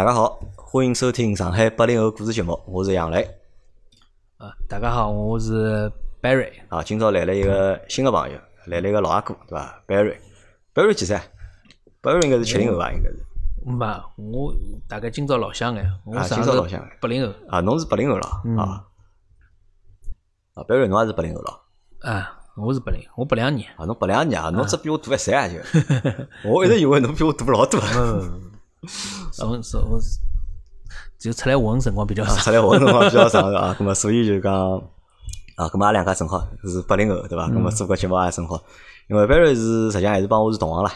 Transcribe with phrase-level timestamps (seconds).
[0.00, 3.20] 大家好，欢迎收听上海八零后故事节目，我是杨磊。
[4.38, 5.92] 啊，大家好，我是
[6.22, 6.50] Barry。
[6.70, 10.16] 啊，今朝来了一个新的朋友，来了一个老阿哥，对吧？Barry。
[10.72, 11.20] Barry 几岁
[12.00, 12.90] ？Barry 应该是七零后吧？
[12.90, 13.26] 应该是。
[13.66, 14.54] 嘛，我
[14.88, 16.82] 大概今朝老乡哎，我啊，今朝老乡。
[16.98, 17.34] 八零后。
[17.50, 18.26] 啊，侬是八零后了
[18.56, 18.82] 啊？
[20.54, 21.60] 啊，Barry，侬也是八零后了？
[22.10, 22.40] 啊。
[22.56, 23.68] 我是八零，我八两年。
[23.76, 25.56] 啊，侬八两年啊，侬只比我大一岁啊就。
[26.48, 27.78] 我一直以为侬比我大老多。
[27.98, 28.50] 嗯。
[29.32, 30.00] 从从我
[31.18, 32.36] 就出来混辰光比较长。
[32.36, 33.76] 出来混辰光比较长是吧？
[33.78, 34.52] 那么所以就讲
[35.56, 37.46] 啊，那么阿两家正好是八零后对伐？
[37.52, 38.62] 那么做个节目也正好。
[39.08, 40.92] 因为 Barry 是实际上还是帮我是同行啦，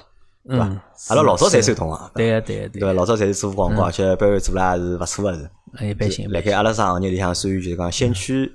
[0.48, 0.64] 对伐？
[1.08, 2.10] 阿拉老早侪算同行。
[2.14, 2.80] 对对对。
[2.80, 5.50] 对老早侪是做广告，而且 Barry 做了还是勿错个是。
[5.86, 6.30] 一般性。
[6.30, 8.52] 辣盖阿拉上行业里向属于就是讲先驱。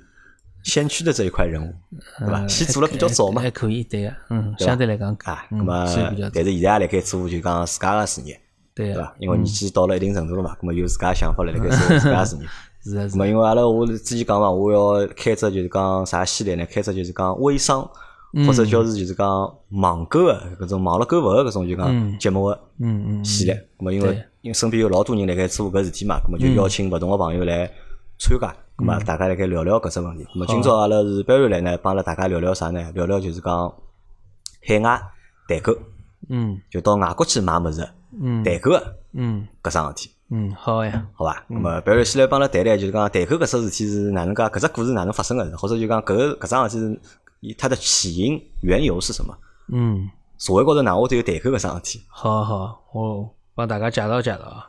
[0.62, 1.74] 先驱的这一块人物，
[2.18, 2.46] 对吧？
[2.46, 8.38] 先做了比较早嘛，还可以，对个，嗯，相对来讲啊，那么但是现在也辣盖做就讲自家个事业，
[8.86, 9.14] 对吧？
[9.18, 12.42] 因为年纪到了一定程度了嘛，那么有自家想法了，辣盖做自家事业。
[12.82, 16.66] 是啊，那么因为阿拉我之前讲嘛，我要开只就是讲啥系列呢？
[16.66, 17.82] 开只就是讲微商
[18.46, 19.28] 或者叫是就是讲
[19.70, 22.58] 网购个搿种网络购物个搿种就讲节目个
[23.24, 23.68] 系列。
[23.78, 27.70] 那么因为因为身边有老多人辣盖做搿事体嘛，那么就邀请勿同个朋友来
[28.18, 28.56] 参加。
[28.76, 30.24] 咁么大家来盖聊聊搿只问题。
[30.24, 32.90] 咁么今朝阿拉是 Barry 来呢，帮阿拉大家聊聊啥呢？
[32.94, 33.74] 聊聊就是讲
[34.66, 34.98] 海外
[35.46, 35.76] 代购，
[36.30, 37.88] 嗯，就到外国去买物事，嗯，
[38.44, 41.44] 代购个，嗯，搿桩事体，嗯，好呀，好吧。
[41.48, 44.42] 那么 Barry 先来帮阿拉谈谈，就是讲代购搿只事体是哪能介？
[44.44, 45.44] 搿只故事哪能发生个？
[45.56, 46.78] 或者就讲搿搿桩事
[47.40, 49.36] 体是它的起因缘由是什么？
[49.72, 52.04] 嗯，社会高头哪会得有代购搿桩事体？
[52.08, 54.68] 好好，我帮大家介绍介绍啊，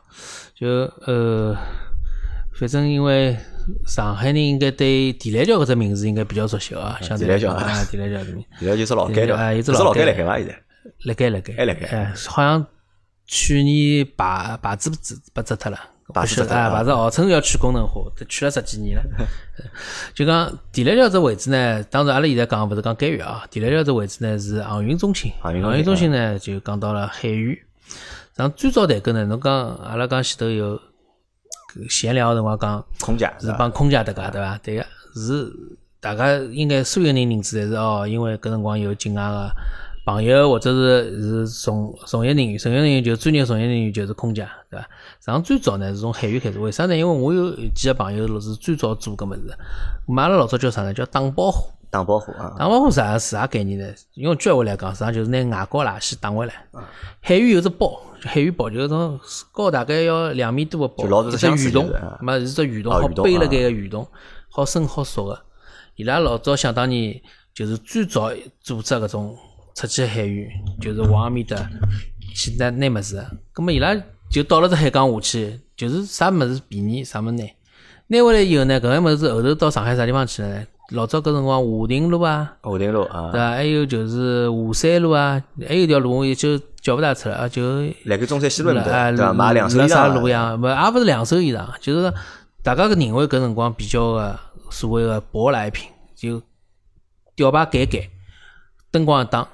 [0.54, 0.68] 就
[1.06, 1.56] 呃。
[2.54, 3.36] 反正因为
[3.86, 8.22] 上海人应该对地来桥搿只名字应该比较熟悉啊，相对来讲啊，地来桥
[8.60, 10.36] 地来桥是老街的，啊，一只老街辣盖伐？
[10.36, 10.62] 现在
[11.04, 12.64] 辣盖辣盖，还辣盖，哎，好像
[13.32, 15.78] 去年牌牌子子被折脱了，
[16.12, 19.02] 牌子啊，牌子号称要去功能化，都去了十几年了。
[20.14, 27.64] 就讲地来桥这位置呢，当然阿拉现在讲勿是讲监狱啊，地来桥这位置呢是航运中心，航运中心呢就讲到了海域。
[28.36, 30.78] 像最早代购呢，侬讲阿拉讲前头有。
[31.88, 34.58] 闲聊辰光讲，空姐是帮空姐搭界对伐？
[34.62, 35.50] 对个，是
[36.00, 39.50] 大家应该所有人认知的是哦，因为搿辰光有境外个
[40.04, 44.88] 朋友或者是是从从业人员，从业人员就专业从业人员就是空姐对伐？
[45.20, 46.96] 上最早呢是从海员开始，为啥呢？
[46.96, 49.56] 因为我有几个朋友是最早做搿物事，
[50.06, 50.92] 我们阿拉老早叫啥呢？
[50.92, 51.70] 叫打包货。
[51.92, 52.56] 打包货啊！
[52.58, 53.86] 打包货啥是啥概念呢？
[54.14, 56.54] 用句话来讲，实际上就是拿外国垃圾打回来。
[57.20, 58.00] 海员有只包。
[58.22, 59.20] 海员包就是种
[59.52, 61.92] 高大概要两米多个包，一只鱼桶，
[62.22, 64.08] 嘛是只鱼桶，好背了盖个鱼桶，
[64.48, 65.38] 好深好熟个。
[65.96, 67.20] 伊拉老早想当年
[67.52, 68.30] 就是最早
[68.62, 69.36] 组织搿种
[69.74, 70.50] 出去海域，
[70.80, 71.56] 就是往阿面搭
[72.34, 73.24] 去拿拿物事。
[73.52, 73.94] 葛末伊拉
[74.30, 77.44] 就到了只海港下去，就是啥物事便宜啥物事拿，
[78.08, 80.66] 拿回来以后呢，搿个物事后头到上海啥地方去了呢？
[80.90, 83.50] 老早搿辰光华亭路啊，华亭路啊，对伐？
[83.50, 89.32] 还有就是华山路啊，还有一条路我也就叫勿大出来啊，就辣盖中山西路对伐？
[89.32, 89.88] 买两手衣裳。
[89.88, 90.60] 啥路样？
[90.60, 92.12] 勿，也勿是两手衣裳，就是
[92.62, 94.38] 大家个认为搿辰光比较个
[94.70, 96.42] 所谓个舶来品，就
[97.34, 98.10] 吊牌改改，
[98.90, 99.48] 灯光一打，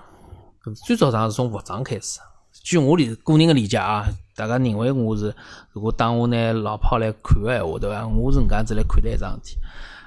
[0.75, 2.21] 最早上是从服装开始。
[2.63, 5.35] 据我理个人个理解啊，大家认为我是
[5.73, 8.07] 如果当我拿老炮来看个闲话，对伐？
[8.07, 9.59] 我是搿样子来看待一桩事体。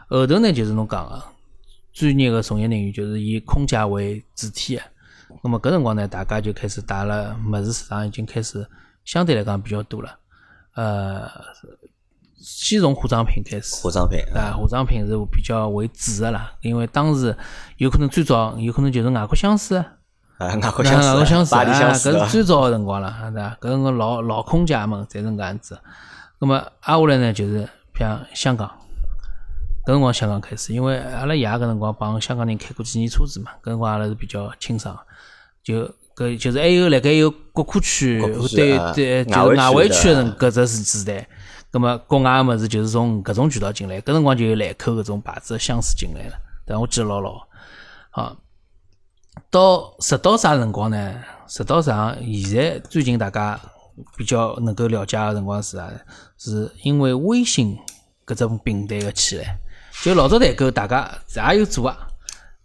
[0.09, 1.23] 后头呢，就是侬讲个
[1.93, 4.81] 专业个从业人员，就是以空姐为主体个。
[5.41, 8.67] 那么搿辰光呢，大家就开始带了物事市场已经开始
[9.05, 10.19] 相对来讲比较多了。
[10.75, 11.27] 呃，
[12.37, 13.81] 先从化妆品开始。
[13.81, 17.35] 化妆品啊，化妆品是比较为主个啦，因为当时
[17.77, 19.83] 有可能最早有可能就是外国相思
[20.41, 23.57] 啊，外国相思，外国相思啊，搿是最早个辰光了，对伐？
[23.61, 25.79] 搿辰光老老空姐们侪是搿样子。
[26.39, 28.69] 那么挨下来呢，就是像香港。
[29.85, 34.97] 搿辰光香港开始，因为阿拉爷搿辰光帮香港人开过几年车子嘛，搿辰光阿拉是比较清爽，
[35.63, 38.19] 就搿就是还有辣盖有国库区，
[38.55, 41.27] 对对，就是外围区的搿只是时代，
[41.71, 46.35] 葛末国外个物事就是从搿种渠道进来，搿辰光就有兰蔻搿种牌子香水进来了，
[46.65, 47.33] 但我记得老牢。
[48.11, 48.35] 好，
[49.49, 51.15] 到直到啥辰光呢？
[51.47, 53.59] 直到上现在最近大家
[54.15, 55.89] 比较能够了解个辰光是啥？
[56.37, 57.77] 是因为微信
[58.25, 59.59] 搿种平台个起来。
[60.01, 61.11] 就老早代购，大家
[61.51, 62.07] 也有做啊，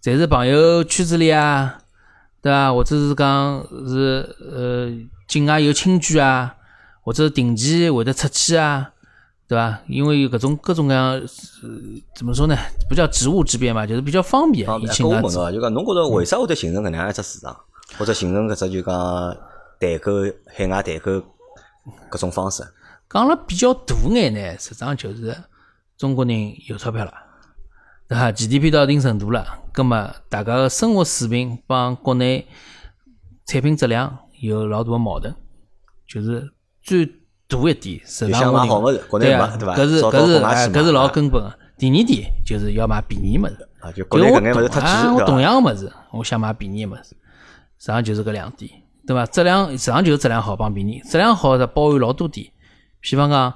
[0.02, 1.78] 侪是朋友圈子里啊，
[2.40, 2.72] 对伐？
[2.72, 4.90] 或者是讲是呃
[5.28, 6.54] 境外有亲眷啊，
[7.02, 8.92] 或者定期会得出去啊，
[9.48, 9.80] 对伐？
[9.88, 11.20] 因为有搿种各种各样，
[12.14, 12.56] 怎么说呢？
[12.88, 14.66] 不叫职务之便嘛，就是比较方便。
[14.66, 14.92] 方便。
[15.02, 17.56] 我问侬啊，就讲侬觉着为啥会得形成搿能样一只市场，
[17.98, 19.36] 或者形成搿只就讲
[19.78, 20.12] 代购
[20.46, 21.12] 海外代购
[22.10, 22.64] 搿种方式？
[23.08, 25.36] 讲了比较大眼呢，实际上就是
[25.96, 27.12] 中国人有钞票了，
[28.08, 32.48] 对伐？GDP 到一定程度了，葛么大家个生活水平帮国内
[33.46, 35.32] 产品质量有老大个矛盾，
[36.08, 36.52] 就是
[36.82, 37.08] 最
[37.48, 40.40] 大一点，实际上我人对伐，搿是搿是
[40.72, 41.52] 搿是老根本个。
[41.78, 47.16] 第二点就是要买便宜物事，啊，就国内搿眼物事太贵我同样个物事，我想买便宜个物事，实
[47.78, 48.70] 际上就是搿两点，
[49.06, 49.26] 对伐？
[49.26, 52.46] 质量实际上就是质量好帮便宜，质量好是包含老多点。
[53.00, 53.54] 比方讲，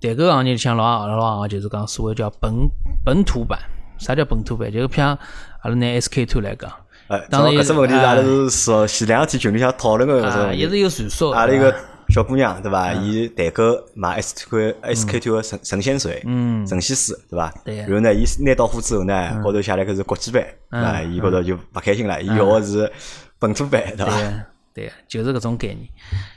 [0.00, 2.68] 代购行业里向老老行个就是讲所谓叫本
[3.04, 3.58] 本土版。
[3.98, 4.70] 啥叫本土版？
[4.72, 5.16] 就是像
[5.60, 6.68] 阿拉拿 SK two 来讲，
[7.06, 11.32] 哎，当然搿只问题阿拉是说前两天群里向讨论个搿种，一直有传说。
[11.32, 11.72] 阿拉一个
[12.12, 12.92] 小姑娘对伐？
[12.92, 13.62] 伊代购
[13.94, 17.52] 买 SK SK two 个神神仙水，嗯，神仙水对伐？
[17.64, 17.78] 对。
[17.78, 21.02] 然后呢，伊拿到货之后呢，高头写了个是国际版，对伐？
[21.02, 22.92] 伊高头就勿开心了，伊要个是
[23.38, 24.44] 本土版，对伐？
[24.74, 25.86] 对，就是搿种概念，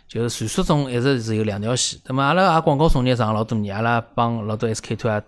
[0.07, 2.00] 就是传说中一直是有两条线。
[2.06, 5.22] 那么阿拉也广告从业上老多年，阿拉帮老多 SK two 啊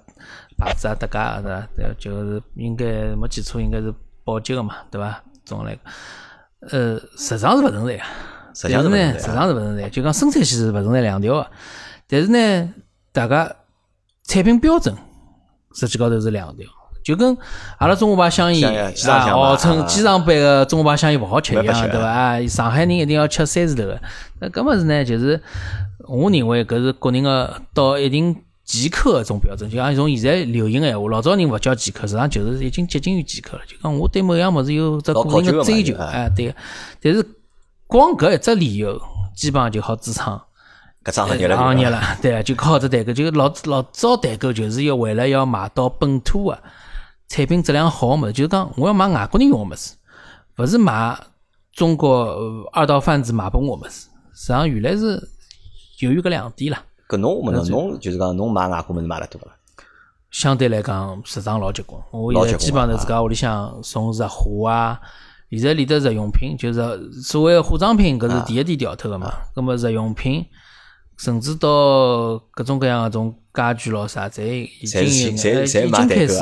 [0.58, 1.68] 牌子啊搭界是伐？
[1.76, 2.86] 对，就是应该
[3.16, 5.22] 没记错，应该是宝洁个嘛，对伐？
[5.46, 5.78] 总来，
[6.70, 8.04] 呃，实际上是勿存在个，
[8.60, 11.48] 实际上呢，实际上是勿存在，就讲生产线是勿存在两条个，
[12.08, 12.74] 但是呢，
[13.12, 13.56] 大家
[14.24, 14.96] 产品标准
[15.76, 16.66] 实际高头是两条。
[17.04, 17.38] 就跟
[17.78, 22.06] 阿拉中华牌香烟啊，号称机场版个中华牌香烟勿好吃一样，对伐？
[22.06, 24.02] 啊，上海人一定要吃三字头个。
[24.42, 25.06] 那搿么是呢？
[25.06, 25.40] 就是
[26.06, 29.70] 我认为搿是国人个到一定极客一种标准。
[29.70, 33.64] 就像从现在流行个闲话，老早人勿叫极客，实际上就是已经接近于极客了。
[33.66, 36.54] 就讲我对某样物事有只个人个追求，哎，对。
[37.02, 37.26] 但是
[37.88, 39.02] 光搿一只理由，
[39.36, 40.40] 基本上就好支撑
[41.04, 41.58] 搿桩行业了。
[41.58, 46.60] 行业了，对， 就靠只代购，就老老早代购就是要为了要买到本土个。
[47.30, 49.96] 产品质量好个物事，就是讲我要买外国人用个物事，
[50.58, 51.18] 勿是买
[51.74, 54.08] 中国二道贩子买拨我物事。
[54.34, 55.22] 实际上原来是
[56.00, 56.82] 由于搿两点啦。
[57.10, 59.48] 搿侬问侬，侬就是讲侬买外国物事买了多伐？
[60.32, 62.02] 相对来讲，市场老结棍。
[62.12, 65.00] 我现在基本上自家屋里向送日货啊，
[65.50, 69.32] 现在连得日用品，就是所谓化妆品，搿是第一点掉脱个嘛。
[69.56, 70.46] 葛末日用品，
[71.18, 76.38] 甚至到各种各样个种家具咯啥，侪已经已经开始。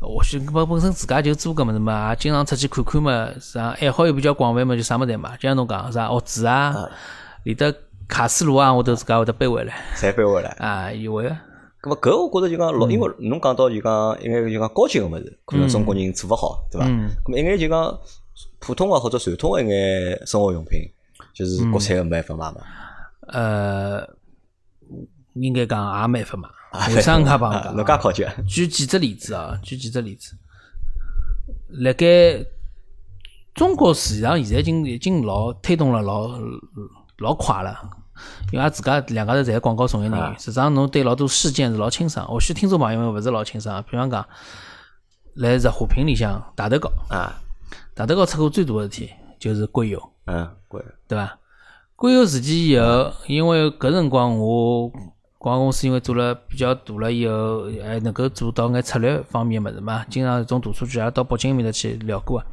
[0.00, 6.74] 或许本本身自家就做搿么子嘛，也经常出去看看嘛，是啊，爱好又比较广泛嘛，就啥么子嘛，就像侬讲啥屋子啊，
[7.42, 7.74] 连得
[8.06, 11.36] 卡斯炉啊，我都自家会得背回来，侪背回来啊，有个。
[11.80, 16.86] 搿么搿我觉着就讲老，因为侬讲到就讲，应该就讲高级个物事，可能中国人做勿好，对伐？
[16.86, 17.98] 咁么应该就讲
[18.58, 20.80] 普通个或者传统个一眼生活用品，
[21.32, 22.66] 就是国产个没办法买嘛。
[23.28, 24.08] 呃，
[25.34, 26.48] 应该讲也没法买。
[26.94, 27.74] 为啥介帮讲？
[27.76, 28.26] 侬介考究？
[28.46, 29.58] 举几只例子啊？
[29.62, 30.36] 举几只例子？
[31.68, 32.44] 辣盖
[33.54, 36.38] 中国市场现在已经已经老推动了，老
[37.18, 37.88] 老快了。
[38.52, 42.26] 因为俺自家两家头侪是广告从业人员，实际上侬对老多事件是老清爽。
[42.26, 44.26] 或许听众朋友们勿是老清爽，比方讲，
[45.34, 47.34] 来日货品里向大头膏啊，
[47.94, 51.38] 大头膏出过最大个事体就是硅油，嗯，硅，对伐？
[51.96, 54.90] 硅油事件以后，因为搿辰光我。
[55.40, 62.46] 广告公司因为做了比较大了以后，还能够做到眼策略方面物事嘛，经常种大数据也到北京面搭去聊过啊。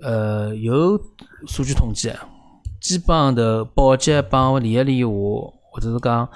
[0.00, 1.00] 呃，有
[1.46, 2.12] 数据统计，
[2.82, 5.12] 基本上头保洁帮理一理话，
[5.70, 6.28] 或者是讲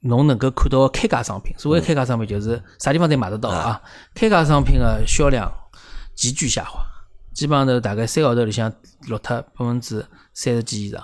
[0.00, 3.82] 侬能够看到开价商品，所谓开价商品就是啥地方侪买得到啊。
[4.14, 5.52] 开价商品个销量
[6.14, 6.80] 急剧下滑，
[7.34, 8.72] 基本上头大概三个号头里向
[9.08, 11.02] 落脱百分之三十几以上。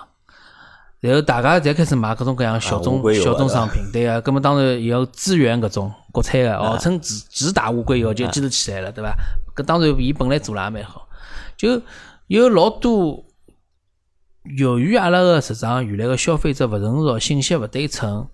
[1.01, 9.13] 然后大家侪开始买各种各样小众小众商品，对啊， 葛么当然要支援搿种国产个，号称只只打乌龟油就坚持起来了，对伐？
[9.55, 11.07] 搿当然伊本来做了也蛮好，
[11.57, 11.81] 就
[12.27, 13.24] 有老多
[14.57, 18.27] 由于阿拉个实际上原来个消费者勿成熟，信息勿对称，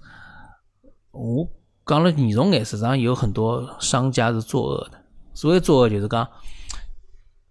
[1.11, 1.47] 我
[1.85, 4.97] 讲了严重眼，实际上有很多商家是作恶的。
[5.33, 6.27] 所谓作恶就是讲。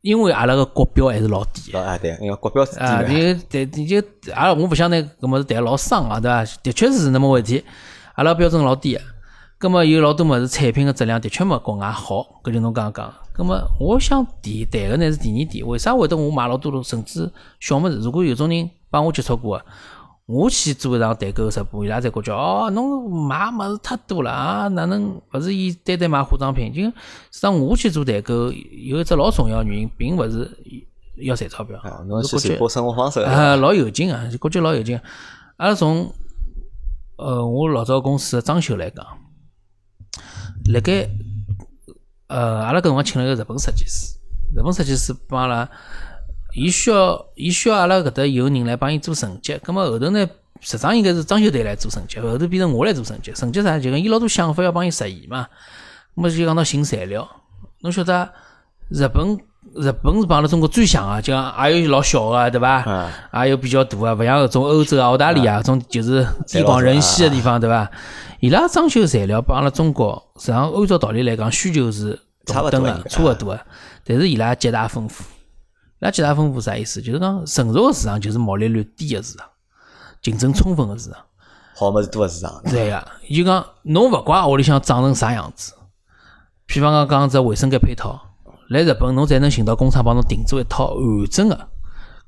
[0.03, 4.03] 因为阿拉个国标还是老低啊，对，因为国标是低啊，你对，你就
[4.35, 6.43] 阿拉我勿想拿搿么事谈老伤啊，对伐？
[6.63, 7.63] 的确是那么回事体，
[8.15, 9.03] 阿拉标准老低个，
[9.59, 13.15] 葛么有老多物事产品个质量的确没国外好，搿就侬刚刚讲。
[13.41, 17.97] 葛么我想提谈个呢是第二点，为啥会得我买老多甚至小物事？
[17.97, 19.65] 如果有种人帮我接触过个。
[20.27, 26.73] 我去做一场代购直播，伊拉才觉着哦，侬买物事太多了啊，哪能勿是以单单买化妆品？
[26.73, 26.91] 就实
[27.33, 30.49] 际上我去做代购，有一只老重要原因，并勿是
[31.17, 31.81] 要赚钞票。
[32.07, 35.01] 侬去传播生活方式啊，老有劲啊，就感觉老有劲。
[35.57, 36.13] 阿拉从
[37.17, 39.05] 呃，我老早公司的装修来讲，
[40.73, 41.09] 辣盖
[42.31, 44.15] 呃，阿拉搿辰光请了一个日本设计师，
[44.55, 45.69] 日本设计师帮阿拉。
[46.53, 50.25] 伊需要，伊需要阿拉搿搭有人来帮伊做升级，咁么后头呢，
[50.61, 53.35] 实际上应该是装修队来做升级，后头变成我来做升级。
[53.35, 53.77] 升级啥？
[53.81, 55.49] 就讲伊老多想法要帮伊实现嘛。
[56.15, 57.29] 那么就讲到新材料，
[57.81, 58.33] 侬晓得
[58.89, 59.37] 日本
[59.75, 63.09] 日本是帮阿拉中国最像啊，就讲也有老小个对伐？
[63.45, 67.89] 也有比较大个，勿像搿种欧洲啊、澳大利亚种就是地广人稀个地方对伐？
[68.41, 73.61] 伊拉装修材料帮阿拉中国，实际上按照道理来讲，需求是差勿多个，差勿多个。
[74.05, 77.01] 但是伊拉极大丰富，伊拉极大丰富啥意思？
[77.01, 79.47] 就是讲成熟个市场就是毛利率低个市场，
[80.21, 81.19] 竞争充分个市场，
[81.77, 82.61] 好物事多个市场。
[82.65, 85.75] 对个，就讲侬勿管屋里向长成啥样子。
[86.67, 88.21] 比方讲讲只卫生间配套，
[88.71, 91.69] 来日本侬才能寻到工厂帮侬定做一套完整个，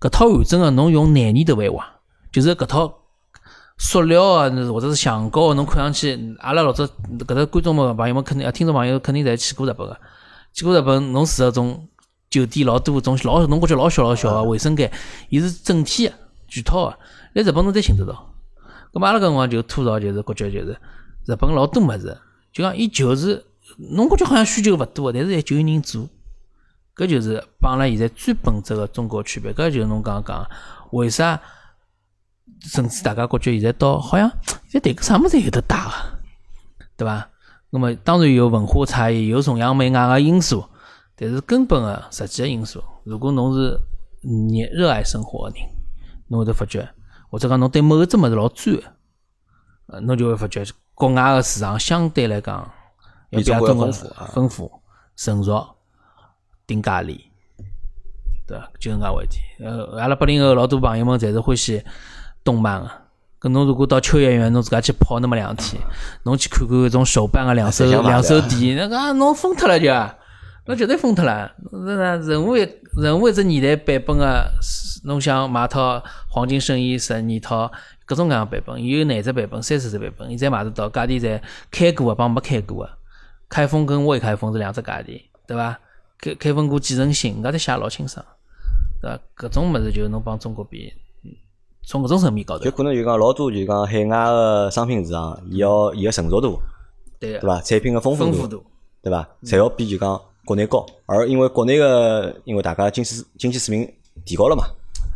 [0.00, 1.84] 搿套完整个侬用廿年都勿会坏，
[2.32, 2.92] 就是搿套
[3.78, 9.96] 塑料个或者是橡胶，侬看上去，阿拉老早搿只观众们朋友们肯定，听众朋友肯定侪去过日本个，
[10.52, 11.88] 去过日本侬住个种
[12.28, 14.90] 酒店老多种老侬感觉老小老小个卫生间，
[15.28, 16.14] 伊是整体个
[16.48, 16.98] 全套个，
[17.34, 18.34] 来日本侬才寻得到。
[18.92, 20.76] 咁阿拉搿辰光就吐槽就是感觉就是
[21.24, 22.18] 日本老多物事，
[22.52, 23.44] 就讲伊就是。
[23.78, 26.06] 侬感觉好像需求勿多，但是还就有人做，
[26.94, 29.52] 搿就是帮阿拉现在最本质个中国区别。
[29.52, 30.50] 搿就是侬刚刚讲，
[30.90, 31.40] 为啥？
[32.60, 34.30] 甚至大家感觉现在到好像
[34.68, 35.92] 现在对个啥物事有得打个，
[36.96, 37.28] 对伐？
[37.70, 40.64] 那么当然有文化差异，有崇洋媚外个因素，
[41.16, 43.70] 但是根本个实际个因素，如果侬是
[44.22, 45.66] 热热爱生活个人，
[46.28, 46.88] 侬会得发觉，
[47.30, 48.78] 或者讲侬对某个只物事老专，
[49.86, 52.70] 呃，侬就会发觉国外个市场相对来讲。
[53.30, 54.70] 比中国丰富，丰富、
[55.16, 55.71] 成熟、
[56.66, 57.20] 定价钿，
[58.46, 58.70] 对伐？
[58.78, 59.38] 就搿能介回事。
[59.64, 61.82] 呃，阿拉八零后老多朋友们侪是欢喜
[62.44, 62.90] 动漫个。
[63.40, 65.82] 搿侬如果到秋叶原，侬自家去泡那么两天，
[66.24, 69.92] 侬去看看搿种手办个两手两手店，那个侬疯脱了就，
[70.66, 71.50] 侬绝对疯脱了。
[71.72, 72.60] 那任何一
[72.96, 74.48] 任何一只年代版本个，
[75.04, 77.68] 侬想买套黄金圣衣十二套，
[78.06, 82.90] 各种各样版本，有廿只版本、三十只版本，现在买得到，价钿侪开过个帮没开过个。
[83.48, 85.76] 开封跟未开封是两只价钿，对伐？
[86.22, 88.24] 开开封过继承性，搿搭写老清爽，
[89.00, 89.20] 对伐？
[89.36, 90.92] 搿种物事就侬帮中国比，
[91.84, 96.60] 从搿种层面高头，就可能就讲老多就讲海外个商品市场，伊要伊个成熟度，
[97.18, 97.60] 对对伐？
[97.60, 98.64] 产品个丰富度，
[99.02, 99.28] 对伐？
[99.42, 103.92] 侪要比就讲国内高，而因为国内个因为大家经济经济水平
[104.24, 104.64] 提高了嘛，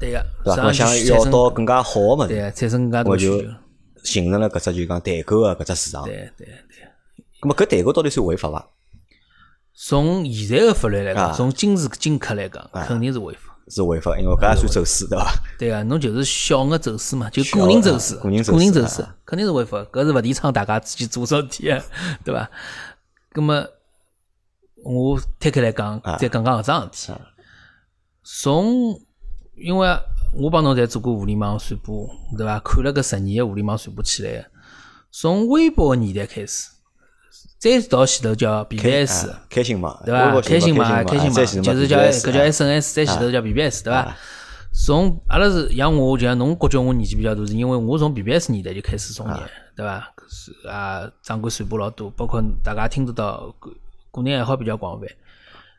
[0.01, 0.73] 对个，对伐？
[0.73, 3.49] 想要到更加好个物事，对，产生更加多需求，
[4.03, 6.85] 形成了搿只就讲代购个搿只市场，对对对。
[7.41, 8.69] 咁么搿代购到底算违法伐？
[9.79, 13.55] 从现在的法律来讲，从今时今刻来讲，肯定是违法。
[13.69, 15.33] 是违法，因为搿也算走私，对伐？
[15.59, 18.53] 对啊，侬就是小额走私嘛，就个人走私，个人走
[18.87, 19.79] 私，肯定是违法。
[19.93, 21.65] 搿是勿提倡大家自己做事体，
[22.25, 22.49] 对伐？
[23.35, 23.67] 咁么
[24.83, 27.21] 我摊开来讲，再讲讲搿桩事体。
[28.23, 28.99] 从
[29.57, 29.89] 因为
[30.33, 32.59] 我帮侬侪做过互联网传播，对伐？
[32.61, 34.47] 看了搿十年个互联网传播起来，
[35.11, 36.71] 从微博个年代开始。
[37.59, 40.41] 再到前头叫 BBS，开心嘛，对伐？
[40.41, 44.17] 开心嘛，开心嘛，就是叫搿叫 SNS，再前头叫 BBS，对伐？
[44.73, 49.43] 从阿拉是像我，就像侬觉着我年纪比较大，是因为我从 BBS 年代就开始从业，
[49.75, 50.13] 对伐？
[50.29, 53.71] 是啊，掌管传播老多，包括大家听得到个
[54.13, 55.07] 个人爱好比较广泛。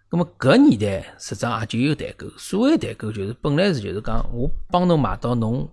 [0.10, 5.69] 那么搿年代实际上也就有代购，所谓代购就是本来是就是讲我帮侬买到侬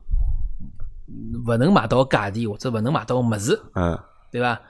[1.47, 3.99] 勿能买到个价钿或者勿能买到物事，嗯，
[4.31, 4.61] 对伐？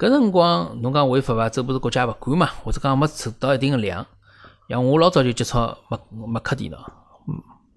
[0.00, 1.46] 搿辰光侬讲违法伐？
[1.50, 2.48] 这不是国家勿管嘛？
[2.64, 4.06] 或者讲没出到一定个量。
[4.66, 5.58] 像我老早就接触
[5.90, 6.78] 麦麦克电脑，
[7.28, 7.34] 嗯，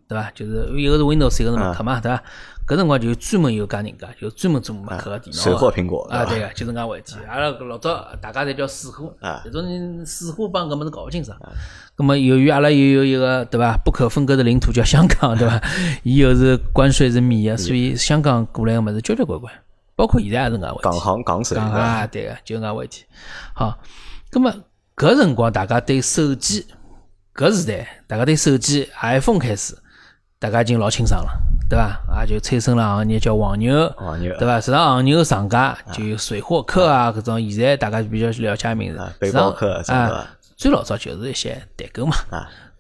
[0.08, 0.32] 对伐？
[0.34, 2.24] 就是一个是 Windows，一个是麦克嘛，对伐？
[2.66, 5.42] 搿辰光就专门有家人家，就专门做麦克个电脑。
[5.42, 7.18] 水货苹果啊，对个，就是搿回事。
[7.28, 9.14] 阿拉老早大家侪叫水货，
[9.44, 11.38] 这种人水货帮搿物事搞勿清爽。
[11.94, 13.76] 葛末由于阿拉又有一个对伐？
[13.84, 15.62] 不可分割的领土叫香港，对伐？
[16.04, 19.54] 伊又是关税是免个，所以香港过来个物事交交关关。
[19.96, 23.04] 包括现在也是搿回事，港行港手啊，对个，就搿回事。
[23.54, 23.78] 好，
[24.32, 24.54] 葛么
[24.96, 26.66] 搿辰光大家对手机
[27.36, 29.78] 搿时代，大家对手机 iPhone 开始，
[30.40, 31.30] 大家已经老清爽了，
[31.70, 32.00] 对伐？
[32.08, 34.60] 啊，就催生了行业叫黄牛，黄牛，对伐？
[34.60, 42.16] 实际上黄牛上家就有水货客啊，搿种现在大家比较了解名字，背包客啊，最老早就是一些代购嘛，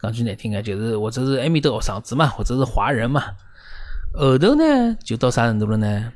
[0.01, 3.23] 讲句难听个，就是或者是埃面搭学生子嘛，或者是华人嘛。
[4.13, 6.11] 后头呢，就到啥程度了呢？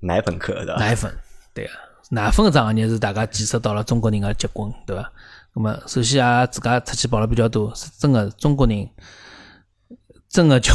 [0.00, 1.12] 奶粉客的奶粉，
[1.52, 1.72] 对啊，
[2.10, 5.12] 奶粉搿只行业是大家见识到了中国人的结棍，对伐？
[5.54, 8.88] 那么首先啊，自家出去跑了比较多，是真个中国人，
[10.28, 10.72] 真的叫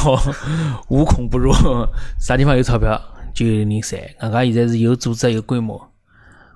[0.89, 1.53] 无孔不入，
[2.19, 3.01] 啥地方有钞票
[3.33, 5.89] 就有人赚，人家现在是有组织有规模。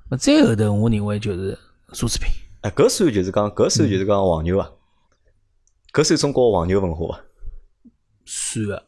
[0.10, 1.58] 那再后头，我认为就是
[1.92, 2.30] 奢侈品。
[2.62, 4.70] 哎，搿算就是讲，搿算就是讲黄牛啊，
[5.94, 7.22] 搿算中国黄牛文化啊，
[8.26, 8.87] 算个。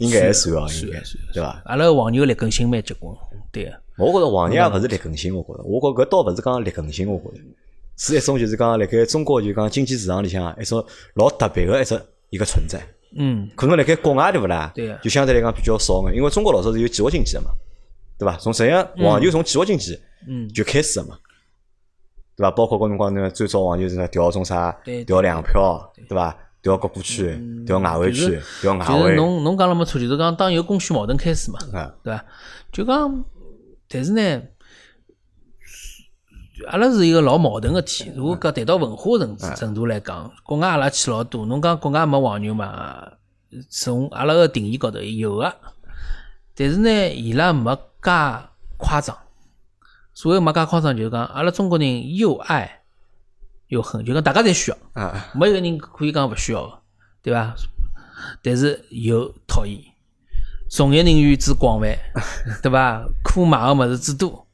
[0.00, 0.98] 应该还算哦，应该
[1.32, 1.62] 对伐？
[1.66, 3.14] 阿拉黄牛劣根性蛮结棍，
[3.52, 3.72] 对个。
[3.98, 7.44] 我觉着黄牛也勿是劣根性，我觉着，我觉搿倒勿是讲劣根性，我觉着
[7.98, 10.82] 是一种就是讲辣盖中国就讲经济市场里向一种
[11.14, 12.80] 老特别个一只一个存在。
[13.16, 13.46] 嗯。
[13.54, 14.72] 可能辣盖国外对勿啦？
[14.74, 14.98] 对个。
[15.02, 17.50] 就相对来讲比较少个，因为中国老早是有计划经济个嘛，
[18.18, 18.38] 对伐？
[18.38, 21.18] 从实际上黄牛从计划经济嗯就开始个嘛，
[22.36, 22.50] 对伐？
[22.52, 24.72] 包括搿辰光呢，最早黄牛是调种啥？
[25.06, 26.34] 调粮票，对伐？
[26.62, 29.02] 调国库区，调外汇区，调外汇。
[29.02, 31.58] 就是侬侬讲了没错，就是讲当有供需矛盾开始嘛，
[32.02, 32.24] 对伐？
[32.70, 33.24] 就讲，
[33.88, 34.42] 但是呢，
[36.68, 38.12] 阿拉是一个老矛盾个体。
[38.14, 41.46] 如果讲谈到文化程程度来讲，国外阿拉去老多。
[41.46, 43.12] 侬讲国外没黄牛嘛？
[43.68, 45.56] 从阿拉个定义高头有个，
[46.54, 48.10] 但是呢，伊拉没介
[48.76, 49.16] 夸张。
[50.12, 52.79] 所谓没介夸张，就是讲阿拉中国人又爱。
[53.70, 54.76] 又恨，就讲大家侪需要，
[55.32, 56.78] 没一个人可以讲勿需要个，
[57.22, 57.54] 对伐？
[58.42, 59.80] 但是有讨厌，
[60.68, 61.96] 从业人员之广泛，
[62.62, 63.02] 对伐？
[63.24, 64.46] 可买个物事之多，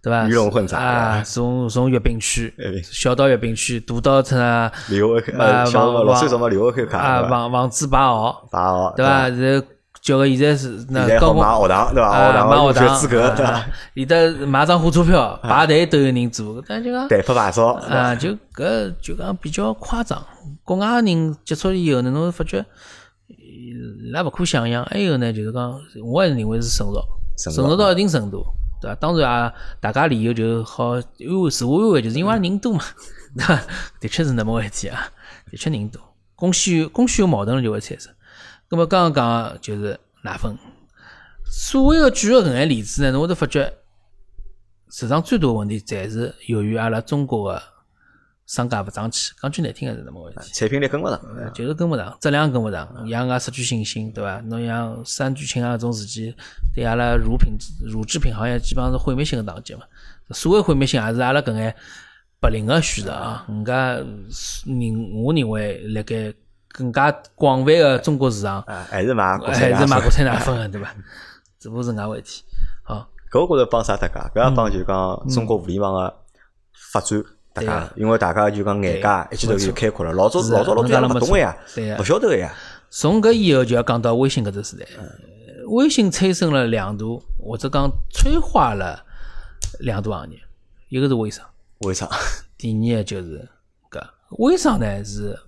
[0.00, 0.28] 对伐？
[0.28, 1.22] 鱼龙混杂啊！
[1.24, 4.70] 从从月饼区，小到月饼区，大到出啊，
[5.72, 9.28] 房老什么六号口卡啊，房房子八号，八号，对伐？
[9.30, 9.66] 是。
[10.00, 12.46] 叫个现在是那高买学堂对伐？
[12.46, 13.66] 买学堂资格对伐？
[13.94, 14.16] 里头
[14.46, 20.24] 买张火车票排队都有人做，但就讲代发牌照啊，就搿就讲比较夸张。
[20.64, 22.64] 国外人接触以后呢，侬会发觉
[23.28, 24.84] 伊拉勿可想象。
[24.86, 27.02] 还有呢，就是讲我还是认为是成熟，
[27.36, 28.42] 成熟到一定程度，
[28.80, 28.94] 对伐？
[28.94, 31.02] 当然啊，大家理由就好安
[31.42, 32.80] 慰自我安慰，就是因为人多嘛，
[33.36, 33.60] 对伐？
[34.00, 35.08] 的确是那么回事体啊，
[35.50, 36.00] 的确人多，
[36.34, 38.10] 供需供需有矛盾了就会产生。
[38.72, 40.56] 那么刚刚讲就是奶粉，
[41.44, 43.72] 所谓的举个搿眼例子呢，侬会得发觉
[44.90, 47.60] 市场最大个问题，侪是由于阿拉中国个
[48.46, 49.32] 商家勿争气。
[49.42, 50.54] 讲句难听个是那么回事？
[50.54, 51.20] 产品力跟勿上，
[51.52, 54.40] 就是跟勿上，质量跟勿上，让人家失去信心，对伐？
[54.42, 56.32] 侬像三聚氰胺搿种事体，
[56.72, 59.80] 对阿拉乳品乳制品行业基本上是毁灭性个打击嘛。
[60.30, 61.74] 所谓毁灭性，也是阿拉搿眼
[62.38, 63.44] 白领个选择啊。
[63.48, 63.94] 人家
[64.64, 66.32] 认我认为辣盖。
[66.72, 70.94] 更加广泛的中国市场，还是买还是买国产奶粉的，对伐？
[71.58, 72.42] 只不过是外问题。
[72.82, 74.30] 好，搿我觉着帮啥大家？
[74.34, 76.16] 搿也帮就讲中国互联网个
[76.92, 80.12] 发展大家，因为大家就讲眼界一记头就开阔了。
[80.12, 81.56] 老早老早老多人勿懂个呀，
[81.98, 82.54] 勿晓得个呀。
[82.88, 84.86] 从搿以后就要讲到微信搿只时代。
[85.66, 87.04] 微信催生了两大，
[87.38, 89.04] 或者讲催化了
[89.80, 90.38] 两大行业，
[90.88, 91.44] 一个是微商，
[91.80, 92.08] 微商。
[92.56, 93.48] 第二个就是
[93.90, 94.00] 搿
[94.38, 95.38] 微商呢是。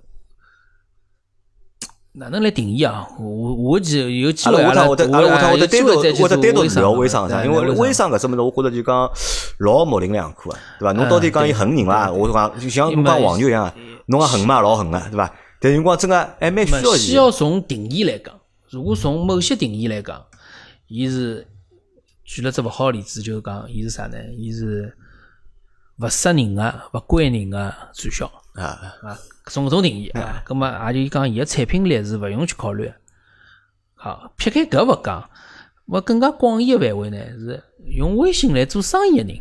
[2.15, 3.09] 哪能来定义啊？
[3.19, 5.89] 我我记有机会阿拉我得我得我得单独
[6.23, 9.11] 我得单独聊微商因为微商搿只物事，我觉着就讲
[9.61, 10.93] 老模棱两可个，对伐？
[10.93, 12.13] 侬到底讲伊恨人伐？
[12.13, 13.73] 我讲就像侬讲黄牛一样，
[14.07, 15.33] 侬讲恨嘛老恨个，对伐？
[15.59, 16.95] 但辰光真个还蛮需要。
[16.97, 20.23] 需要从定义来讲，如果从某些定义来讲，
[20.89, 21.47] 伊是
[22.25, 24.19] 举了只勿好例子，就是讲伊是啥呢？
[24.37, 24.95] 伊是
[25.99, 28.65] 勿杀人个、勿关人个传销啊
[29.03, 29.19] 啊！
[29.47, 32.93] 种种定义啊，葛么也就讲伊个产品力是勿用去考虑。
[33.95, 35.31] 好，撇开搿勿讲，
[35.87, 37.63] 我更加广义个范围呢，是
[37.97, 39.39] 用微信来做生意个人，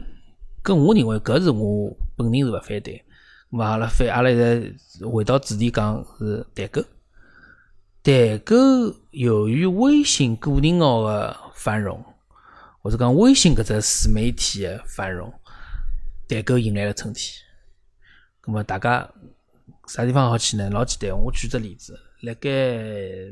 [0.63, 3.04] 搿我认为搿是我本人是勿反对。
[3.52, 6.82] 咁阿拉反阿拉现在回到主题讲是代购。
[8.02, 8.56] 代购
[9.12, 12.02] 由于微信个人号个繁荣，
[12.82, 15.34] 或者讲微信搿只自媒体个繁荣，
[16.30, 17.36] 代购迎来了春天。
[18.45, 19.10] 咁么大家。
[19.88, 20.69] 啥地方好去呢？
[20.69, 22.49] 老简单，我举只例子，辣盖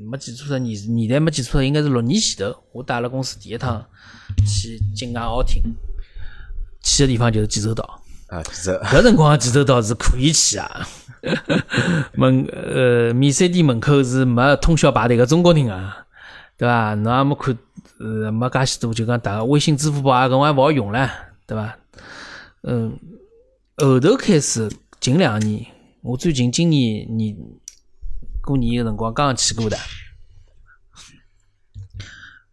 [0.02, 3.86] 没记错的年年代没记错的，应该是六年前头，我带阿拉公司第一趟
[4.46, 5.62] 去境外奥汀，
[6.84, 8.02] 去的地方就是济州岛。
[8.28, 8.74] 啊，济州。
[8.84, 10.86] 搿辰光济州岛是可以去啊。
[12.18, 16.06] 门呃，免税店门口是没通宵排队个中国人啊，
[16.58, 16.94] 对伐？
[16.96, 17.58] 侬也没看，
[18.00, 21.10] 呃，没介许多，就讲大家微信、支付宝啊，搿我也勿好用了，
[21.48, 21.78] 对伐？
[22.64, 23.00] 嗯，
[23.78, 24.70] 后头开始
[25.00, 25.66] 近两年。
[26.02, 27.36] 我最近今年年
[28.42, 29.78] 过年个辰光刚刚去过的，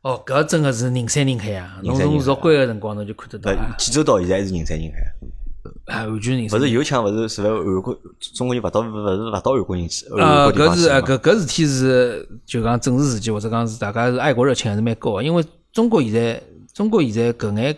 [0.03, 1.81] 哦，搿真个是人山人海啊！
[1.83, 3.53] 侬从入关个辰光侬就看得到。
[3.79, 6.59] 济州岛现在还是人山人海，啊，完全人山。
[6.59, 8.01] 勿是有枪，勿是是勿韩国
[8.35, 10.07] 中国人勿到，勿是勿到韩国人去。
[10.07, 15.23] 呃，搿是搿搿事体是就讲政治事件，或者讲是大家是爱国热情还是蛮高个。
[15.23, 16.43] 因为中国现在
[16.75, 17.77] 中国现在搿眼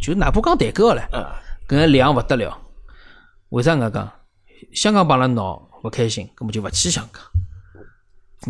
[0.00, 1.02] 就哪怕讲代购个唻，
[1.68, 2.56] 搿眼量勿得了。
[3.50, 4.12] 为啥搿讲？
[4.72, 7.22] 香港帮了闹勿开心，根本就勿去香港，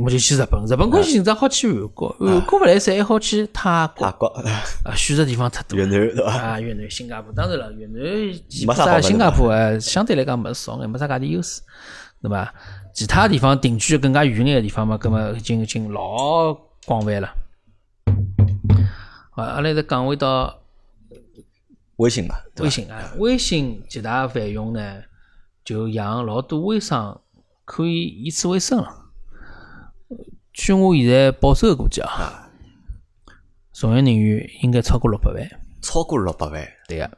[0.02, 0.64] 我就去日本。
[0.66, 4.06] 日本关系紧张，好去韩国，韩国勿来塞，还好去泰国。
[4.06, 4.26] 泰国
[4.84, 5.78] 啊，选择地方太多。
[5.78, 6.32] 越南对伐？
[6.32, 11.62] 啊，越南、新加坡，当然了，越南基本上新加坡啊，相对来讲没少，眼，没啥介点优势，
[12.20, 12.52] 对伐？
[12.92, 16.52] 其他地方定居更加远眼个地方嘛，搿么已经已经老
[16.86, 17.28] 广泛了。
[19.36, 20.59] 啊，阿拉再讲回到
[22.00, 25.02] 微信嘛，微信啊，微信极大繁荣呢，
[25.62, 27.20] 就让老多微商
[27.66, 29.10] 可以以此为生了。
[30.52, 32.50] 据我现在保守个估计啊，
[33.72, 35.46] 从业人员应该超过六百万。
[35.82, 37.10] 超过六百万，对啊。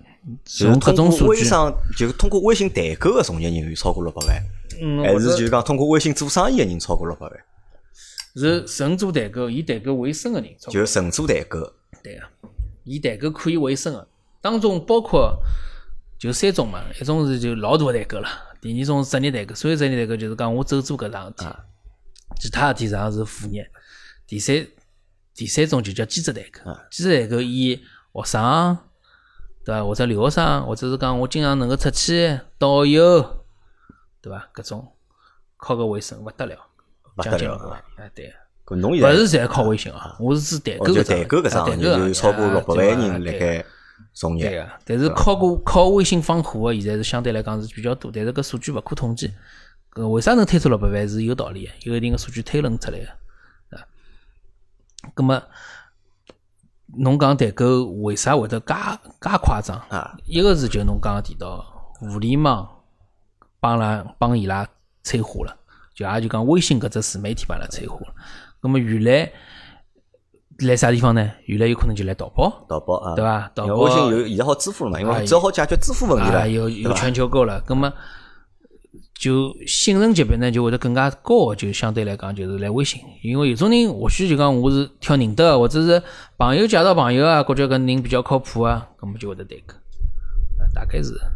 [0.45, 7.33] 从各种微商，就是通过微信代购的从业人员超过六百万，还是就是讲通过微信做生意的人超过六百万？
[8.35, 11.59] 是纯做代购，以代购为生的人，就纯做代购。
[12.03, 12.29] 对啊，
[12.85, 14.09] 以代购可以为生个，
[14.43, 15.35] 当中包括
[16.19, 18.29] 就三种嘛，一种是就老大个代购了，
[18.61, 21.47] 第二种是职业代购，所有职业代购就是讲我走做搿桩事体，
[22.41, 23.71] 其他事体实际上是副业。
[24.27, 24.67] 第三
[25.35, 27.77] 第三种就叫兼职代购，兼职代购以
[28.13, 28.77] 学生。
[29.65, 29.85] 对伐？
[29.85, 33.23] 或者留学生，或者是讲我经常能够出去导游，
[34.21, 34.49] 对伐？
[34.53, 34.93] 搿种
[35.57, 36.57] 靠个微信勿得了，
[37.17, 37.81] 勿得了。
[37.97, 38.35] 哎，对。
[38.67, 43.65] 搿侬现在勿是全靠微信啊，我是指代购搿代购搿桩，就超过六百万人辣盖
[44.13, 44.49] 从业。
[44.49, 49.33] 对个，但是靠过靠微信放火个，现在是相对来讲是比较多，但是搿数据勿可统计。
[49.93, 53.85] 搿为啥能推出六百万是有道理个，有一定个数据推论出来个，啊。
[55.15, 55.43] 葛末。
[56.95, 58.75] 侬讲代购为啥会得介
[59.19, 59.79] 介夸张？
[59.89, 61.65] 啊，一个是就侬刚刚提到
[61.99, 62.69] 互联网
[63.61, 64.69] 帮拉帮伊拉
[65.03, 65.57] 催化了，
[65.95, 68.15] 就也就讲微信搿只自媒体帮伊拉催化了。
[68.61, 69.33] 那么原来
[70.59, 71.31] 来啥地方呢？
[71.47, 73.51] 原来有可能就来淘宝，淘宝啊，对伐？
[73.55, 75.01] 淘宝微信有现在好支付了嘛？
[75.01, 77.63] 因为只好解决支付问题了，有有全球购了。
[77.69, 77.93] 那么
[79.15, 86.03] 就信任级别呢，就会得更加高，就相对来讲就是来微信，因为有种人或许就讲我是挑认得，或者是
[86.37, 89.75] 朋友介绍朋友啊，觉着搿人比较靠谱啊，搿么就会得代购，
[90.75, 91.27] 大概是啊。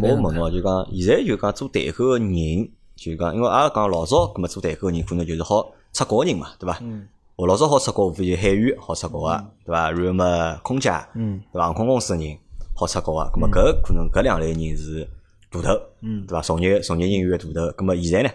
[0.00, 6.78] 我问哦，就讲现在就讲做代购个人，就讲因为阿拉讲老早搿么做代购个人可能就是好出国个人嘛，对伐？
[6.82, 7.06] 嗯。
[7.36, 9.90] 我老早好出国，无非就海员好出国个，对伐？
[9.90, 11.66] 然后么空姐，嗯，对伐？
[11.66, 12.38] 航空公司个人
[12.76, 15.08] 好出国个，搿么搿可能搿两类人是。
[15.50, 15.68] 大头，
[16.00, 16.42] 嗯，对伐？
[16.42, 18.34] 从业从业人员个大头，咁么现在呢？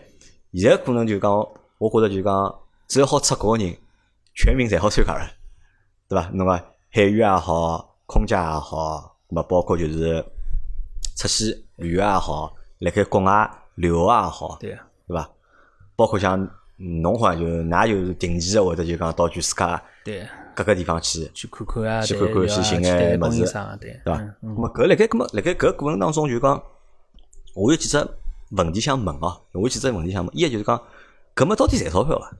[0.54, 1.32] 现在可能就讲，
[1.78, 2.56] 我觉着就讲，
[2.88, 3.76] 只要好出国个人，
[4.36, 5.26] 全民侪好参加了，
[6.08, 6.30] 对伐？
[6.34, 6.54] 侬个
[6.92, 10.24] 海员也好，空姐也好，咁么包括就是
[11.18, 14.70] 出去旅游也好，辣盖国外留学也好，对，
[15.08, 15.30] 对伐？
[15.98, 23.46] 包括像侬好像就㑚就是定期个或者就讲到全世界对各个地方去去看看啊，去看看去寻眼物事，
[23.80, 24.14] 对伐？
[24.42, 26.62] 咁么搿辣盖搿么辣盖搿过程当中就讲。
[27.56, 28.08] 我有几只
[28.52, 30.80] 问题想问哦，我有几只问题想问，一就是讲，
[31.36, 32.32] 搿么到底赚钞票伐？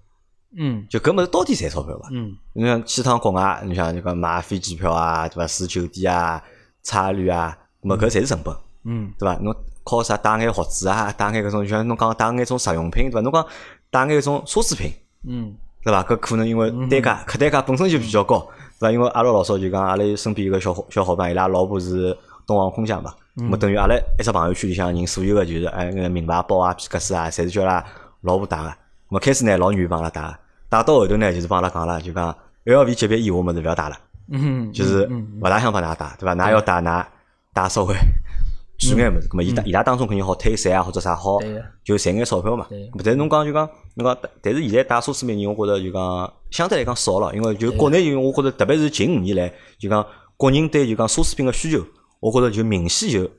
[0.56, 2.08] 嗯，就搿么到底赚钞票伐？
[2.12, 5.48] 嗯，你像去趟国外，你像就讲买飞机票啊，对伐？
[5.48, 6.42] 住酒店啊，
[6.84, 9.36] 差旅啊，么搿侪是成本，嗯，对伐？
[9.42, 13.22] 侬靠啥带眼学子啊，带眼搿种，就像侬讲带眼种日用品，对伐？
[13.22, 13.46] 侬讲
[13.92, 14.92] 带眼种奢侈品，
[15.28, 16.04] 嗯，对伐？
[16.04, 18.40] 搿可能因为单价客单价本身就比较高，
[18.80, 18.92] 对伐？
[18.92, 23.14] 因为阿拉老早就讲阿拉身边有个小伙小伙伴，伊拉老婆是东航空姐嘛。
[23.36, 27.84] 么等于阿拉一只朋友圈里向人，所有个就是哎，那个名牌包啊、皮革斯啊，侪是叫拉
[28.22, 28.74] 老婆带个。
[29.08, 30.22] 么开始呢，老愿意帮阿拉带，
[30.68, 33.98] 带到后头呢，就是帮阿拉讲了，就讲 LV 级别以下物事勿要带了，
[34.32, 35.10] 嗯就是
[35.42, 36.36] 勿大想帮㑚带，对伐？
[36.36, 37.06] 㑚要带㑚
[37.54, 37.96] 带稍微
[38.80, 39.28] 贵眼物事。
[39.34, 41.40] 么伊伊拉当中肯定好退税啊，或者啥好，
[41.84, 42.68] 就赚眼钞票嘛。
[42.98, 50.06] 但是侬讲就讲，侬讲，但是现在带奢侈品人，我觉着就讲相对来讲少了，因为就国内就我觉着，特别是近五年来，就讲
[50.38, 51.86] 国人对就讲奢侈品个需求。
[52.22, 53.30] 我觉着就明显就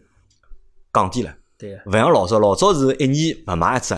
[0.91, 3.95] 降低了，对，勿像老早，老早是一年勿买一只，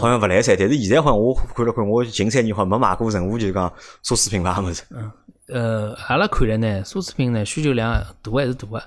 [0.00, 0.56] 好像勿来三。
[0.58, 3.72] 但是现在好像我看了看，我近三年好像没买过任何就讲
[4.04, 4.82] 奢侈品牌物事。
[4.90, 5.12] 嗯，
[5.46, 8.82] 呃，阿拉看来呢，奢侈品呢需求量大还是大个，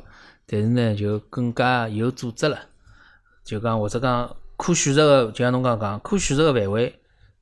[0.48, 2.60] 但是呢就更加有组织了，
[3.44, 7.00] 就讲或者讲可选择个，就像侬刚刚讲，可选择个范围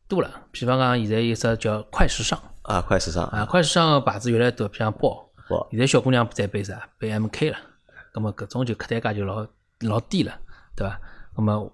[0.07, 0.29] 多了。
[0.51, 5.29] 比方讲，现在有只叫快时尚啊，快时尚啊，快时尚个牌子越来越多，比方包。
[5.69, 6.89] 现在小姑娘在背啥？
[6.97, 7.57] 背 MK 了，
[8.15, 9.45] 那么搿种就客单价就老
[9.81, 10.39] 老低了，
[10.75, 10.99] 对伐？
[11.35, 11.71] 那么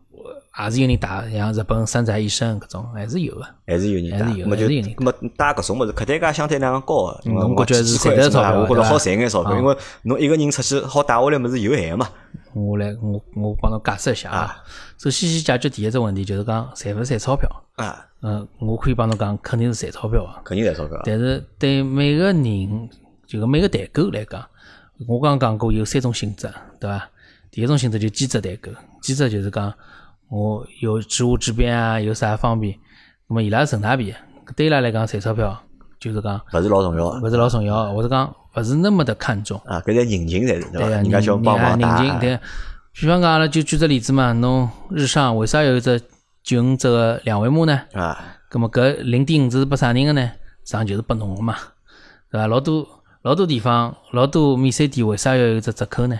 [0.51, 7.21] 还是有人带，像日本山寨医生搿种还是有个，还是有人带，那么就那么带搿种物事，客单价相对来讲高个。
[7.29, 8.59] 侬觉着是赚得钞票？
[8.61, 12.07] 我觉着好赚眼钞票，因为侬一个人出去好带下来物事有限嘛。
[12.53, 14.63] 我来，我我帮侬解释一下啊。
[14.97, 18.05] 首先先解决第一只问题，就是讲赚勿赚钞票啊？
[18.21, 21.01] 嗯，我可以帮侬讲，肯定是赚钞票啊，肯定赚钞票。
[21.05, 22.89] 但是对每个人。
[23.29, 24.43] 就是每个代购来讲，
[25.07, 27.07] 我刚刚讲过有三种性质，对伐？
[27.51, 29.73] 第一种性质就兼职代购，兼职就是讲
[30.29, 32.77] 我有职务之便啊，有啥方便，
[33.27, 34.15] 那么伊拉顺大便，
[34.55, 35.59] 对伊拉来讲赚钞票
[35.99, 39.79] 就是讲勿是老重要，勿是老重要，或者讲勿是那么的看重啊。
[39.81, 40.89] 搿叫人情才是对伐？
[40.89, 42.39] 人家叫帮忙人情对。
[42.93, 46.01] 比方讲，阿拉就举只例子嘛，侬日上为啥有一只
[46.43, 47.81] 九五折个两维码呢？
[47.93, 50.21] 啊，葛末搿零点五是拨啥人个呢？
[50.63, 51.55] 实际上就是拨侬个嘛，
[52.31, 52.47] 对伐？
[52.47, 52.87] 老多
[53.23, 56.19] 老多地方，老多免税店为啥要有只折扣呢？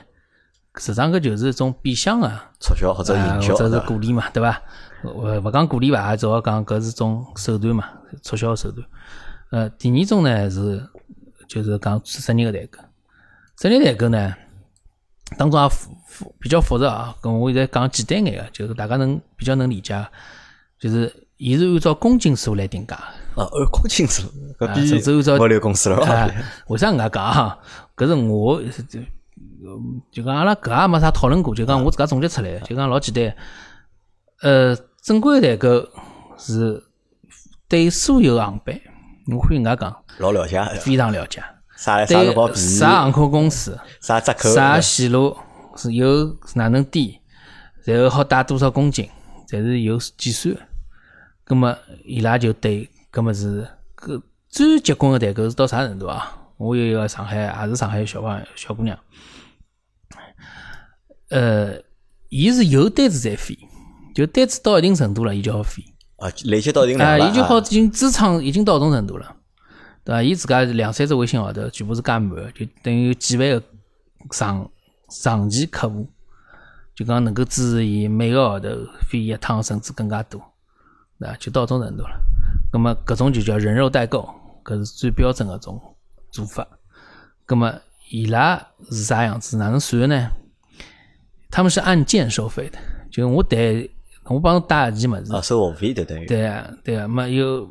[0.79, 4.61] 实际上搿就是一种变相个促销或者营销，或者是鼓励嘛，对伐？
[5.03, 7.85] 勿勿讲鼓励伐，主要讲搿是种手段嘛，
[8.23, 8.87] 促销手段。
[9.51, 10.81] 呃，第二种呢是
[11.47, 12.79] 就是讲职业个代购，
[13.57, 14.33] 职业代购呢
[15.37, 17.15] 当中也复复比较复杂啊。
[17.21, 20.07] 搿我现在讲简单眼个，就是大家能比较能理解，
[20.79, 22.95] 就是伊是按照公斤数来定价。
[23.35, 24.23] 啊，按公斤数，
[24.57, 25.97] 搿比物流公司了。
[26.05, 26.29] 啊，
[26.67, 27.57] 为啥搿能介讲啊？
[27.97, 28.61] 搿是我
[29.69, 33.35] 就就讲阿拉搿也没啥讨论过，就讲我自家总结出来个，就讲老简单。
[34.41, 35.87] 呃，正规代购
[36.37, 36.83] 是
[37.67, 38.79] 对所有航班，
[39.31, 41.43] 我可以搿能介讲，老了解，非常了解。
[41.77, 42.55] 啥啥便宜？
[42.55, 43.77] 啥航空公司？
[44.01, 44.53] 啥折扣？
[44.53, 45.37] 啥线路
[45.75, 47.19] 是有哪能低？
[47.85, 49.07] 然后好带多少公斤？
[49.47, 50.55] 侪是有计算。
[51.43, 52.89] 葛末伊拉就对。
[53.11, 56.35] 葛么是搿最结棍个代购是到啥程度啊？
[56.57, 58.97] 我有一个上海，也是上海小朋友小姑娘，
[61.29, 61.81] 呃，
[62.29, 63.57] 伊是有单子在飞，
[64.15, 65.83] 就单子到一定程度了，伊就好飞。
[66.17, 67.25] 啊，累积到一定量了。
[67.25, 69.35] 啊，伊就好已经支撑已经到种程度了，
[70.03, 70.21] 对伐？
[70.21, 73.63] 伊自家两三只微信号头全部是加满个，就等于有几万个
[74.31, 74.69] 长
[75.09, 76.09] 长期客户，
[76.93, 78.69] 就讲能够支持伊每个号头
[79.07, 80.41] 飞一趟，甚至更加多，
[81.19, 81.35] 对伐？
[81.37, 82.19] 就到种程度了。
[82.71, 84.29] 咁么，搿种就叫人肉代购，
[84.65, 85.79] 搿是最标准个种
[86.31, 86.67] 做法。
[87.47, 87.73] 咁么，
[88.09, 88.61] 伊拉
[88.91, 89.55] 是啥样子？
[89.57, 90.31] 哪能算呢？
[91.49, 92.77] 他们是按件收费的，
[93.11, 93.57] 就我带
[94.25, 96.25] 我帮侬带一件物事，啊，收学费的等于。
[96.25, 97.07] 对啊，对啊。
[97.07, 97.67] 没有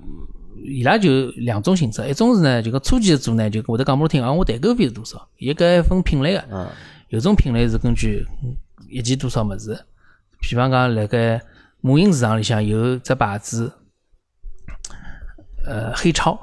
[0.64, 5.29] 伊拉就两种性质，一种是呢，就讲初级的做呢，就会得讲拨侬听，啊，我代购费是多少？
[5.38, 6.71] 伊搿分品类个，
[7.09, 8.27] 有种品类是根据
[8.91, 9.79] 一件多少物事，
[10.41, 11.41] 比方讲辣盖
[11.81, 13.73] 母婴市场里向有只牌子。
[15.67, 16.38] 呃，黑超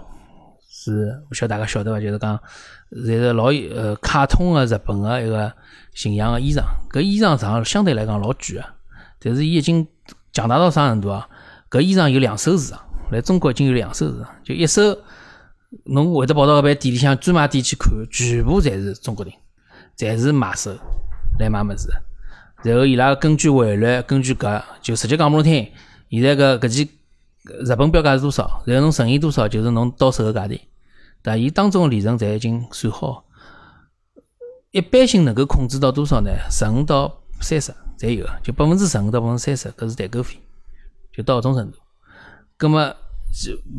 [0.85, 1.99] 是，勿晓得大家晓得伐？
[1.99, 2.39] 就是讲，
[2.91, 5.51] 侪是老呃卡通个日本个一个
[5.95, 6.61] 形象个衣裳。
[6.91, 8.63] 搿衣裳上相对来讲老贵个，
[9.19, 9.87] 但是伊已经
[10.31, 11.27] 强大到啥程度啊？
[11.71, 12.79] 搿衣裳有两手市场，
[13.11, 14.95] 来中国已经有两手市场，就一手
[15.85, 19.33] 侬会得跑到搿爿店里向专卖店去看，全部侪是中国人，
[19.97, 20.71] 侪是买手
[21.39, 21.89] 来买物事。
[22.63, 25.67] 然后伊拉根据汇率，根据搿就直接讲拨侬听，
[26.11, 26.87] 现在搿搿件。
[27.45, 28.63] 日本标价是多少？
[28.65, 30.59] 然后侬乘以多少，就是侬到手个价钿。
[31.25, 33.25] 对伊当中利润侪已经算好。
[34.69, 36.29] 一般性能够控制到多少呢？
[36.51, 37.11] 十五到
[37.41, 40.37] 三十侪有，就百分之十五到百分之三十，搿是代购费，
[41.11, 41.79] 就到搿种程度。
[42.57, 42.95] 葛末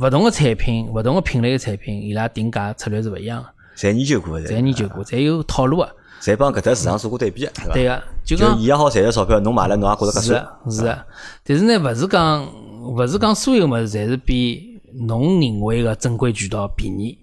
[0.01, 3.49] 勿同个产品、勿同个品类个产品，伊拉定价策略是勿一样个。
[3.77, 5.97] 侪研究过，侪研究过，侪有套路个。
[6.21, 10.49] 侪帮搿搭市场做过对比个，对个，就讲伊也好赚着钞票，侬买了侬也觉着合算。
[10.69, 11.07] 是个，
[11.45, 12.45] 但是呢，勿是讲。
[12.87, 17.19] 勿是讲所有物事侪是比侬认为个正规渠道便宜。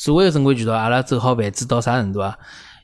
[0.00, 2.34] 所谓个正规渠道，阿拉走好范子到啥程度啊？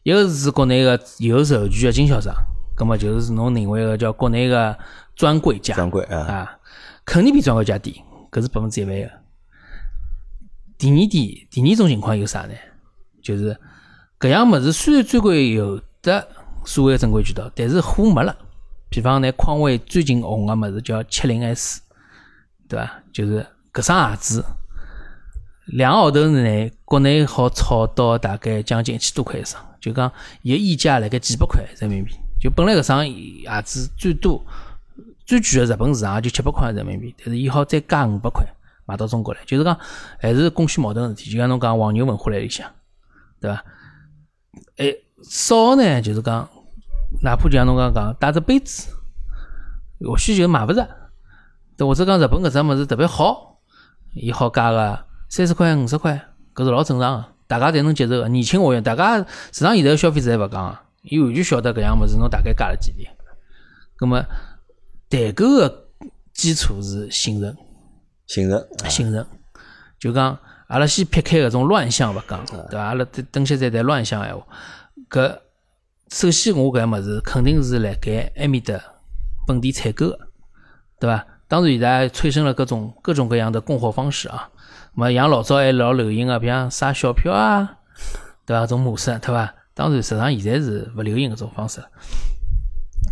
[0.02, 2.30] 一个是国内个有授权个经销商，
[2.76, 4.76] 葛末就是侬认为个叫国内个
[5.14, 5.74] 专柜价。
[5.74, 6.58] 专柜啊，
[7.06, 9.10] 肯定比专柜价低，搿是百分之一万个。
[10.76, 12.52] 第二点，第二种情况有啥呢？
[13.22, 13.58] 就是
[14.20, 16.28] 搿样物事虽然专柜有的
[16.66, 18.36] 所谓个正规渠道，但是货没了。
[18.90, 21.80] 比方呢，匡威最近红个物事叫七零 S。
[22.68, 23.02] 对伐？
[23.10, 24.44] 就是搿双鞋子，
[25.66, 30.10] 两个号头内国内好炒到大概将近一千多块一双，就讲
[30.42, 32.14] 伊个溢价辣盖几百块人民币。
[32.40, 34.44] 就本来搿双鞋子最多
[35.24, 38.46] 最贵个日本市场就七百块人民币，但是伊好再加五百块
[38.84, 39.76] 卖到中国来，就是讲
[40.20, 41.30] 还是供需矛盾事体。
[41.30, 42.70] 就像侬讲黄牛文化来里向，
[43.40, 43.64] 对伐？
[44.76, 46.48] 哎，少呢，就是讲，
[47.22, 48.88] 哪怕就像侬刚刚讲带只杯子，
[50.00, 50.88] 或许就买勿着。
[51.78, 53.60] 或者讲日本搿只物事特别好，
[54.14, 58.28] 伊好加个三十块五十块，搿是老正常个，大家侪能接受个。
[58.28, 59.18] 年轻学员，大家
[59.52, 63.08] 市场现在消费者还勿讲个，伊完全晓得搿样物事侬大概加了几钿。
[63.96, 64.24] 葛末
[65.08, 65.88] 代购个
[66.32, 67.56] 基础是信任，
[68.26, 69.26] 信任，信任。
[69.98, 72.82] 就讲阿拉先撇开搿种乱象勿讲，对伐？
[72.82, 74.46] 阿拉等等歇再谈乱象闲话。
[75.10, 75.38] 搿
[76.08, 78.80] 首先我搿物事肯定是辣盖埃面搭
[79.46, 80.18] 本地采购个，
[81.00, 81.26] 对伐？
[81.48, 84.50] 当然，现在催生了各种各种各样的供货方式啊。
[84.96, 87.78] 么像老早还老流行个，比方刷小票啊，
[88.44, 88.66] 对伐？
[88.66, 89.54] 种模式，对伐？
[89.74, 91.82] 当然，实际上现在是勿流行搿种方式。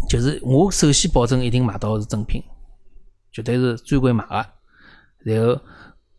[0.08, 2.42] 就是我首先保证一定买到是正品，
[3.30, 4.46] 绝对是专柜买个。
[5.18, 5.60] 然后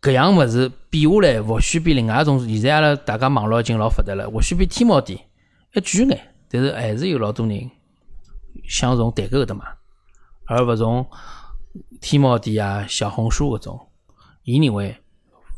[0.00, 5.18] 搿样物事比下来，或许比另外一种，现在阿拉大家网络已经老发达了，或许比天猫店
[5.72, 7.70] 还贵眼，但是还是有老多人
[8.68, 9.64] 想从代购搿搭买，
[10.46, 11.06] 而勿从。
[12.00, 13.88] 天猫店啊，小红书搿种，
[14.44, 14.96] 伊认为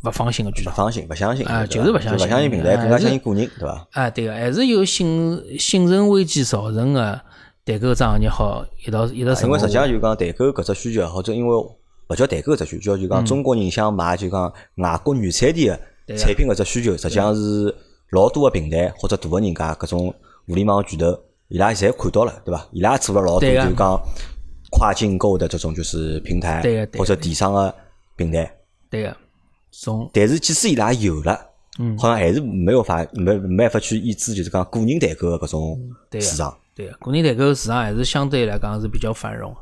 [0.09, 0.71] 勿放心个巨头。
[0.71, 3.89] 勿放心，勿相信啊，就是勿相信，勿相信平台，更加相信个人，对伐？
[3.93, 7.21] 啊，对个，还是有信信任危机造成个
[7.65, 17.75] 代购桩行业好一道一道成因为实际上就讲代购搿只需求，或者因为勿叫代购只需求，就讲中国人想买就讲外国原产地个产品搿只需求，实际上是
[18.11, 20.15] 老多个平台或者大个人家搿种
[20.47, 21.07] 互联网巨头，
[21.49, 22.67] 伊拉侪看到了，对伐？
[22.73, 24.01] 伊拉做了老多就讲
[24.71, 26.63] 跨境购的这种就是平台
[26.97, 27.75] 或者电商个
[28.17, 28.51] 平台。
[28.89, 29.17] 对个，
[29.71, 31.39] 从但是即使伊拉有了，
[31.79, 35.81] 嗯，好像还是没有法没没办法去抑制，就是讲个人代购个搿种
[36.13, 36.57] 市场。
[36.75, 39.55] 对个，个人代购市场还是相对来讲是比较繁荣。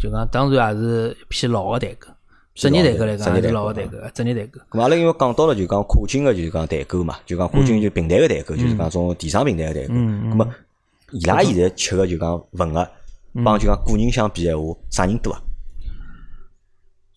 [0.00, 2.08] 就讲，当然也是一批老个代购，
[2.54, 4.60] 职业代购来讲还是老个代购，职业代购。
[4.70, 9.94] 咁阿拉因为讲到了就讲跨境个，就是讲代购嘛，就讲跨境就平台个代购，就是讲种电商平台个代购。
[9.94, 10.54] 咁么
[11.12, 12.88] 伊拉现在吃个就讲份额，
[13.44, 15.40] 帮就讲个人相比闲话，啥人多啊？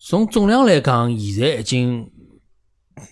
[0.00, 2.08] 从总量来讲，现在已经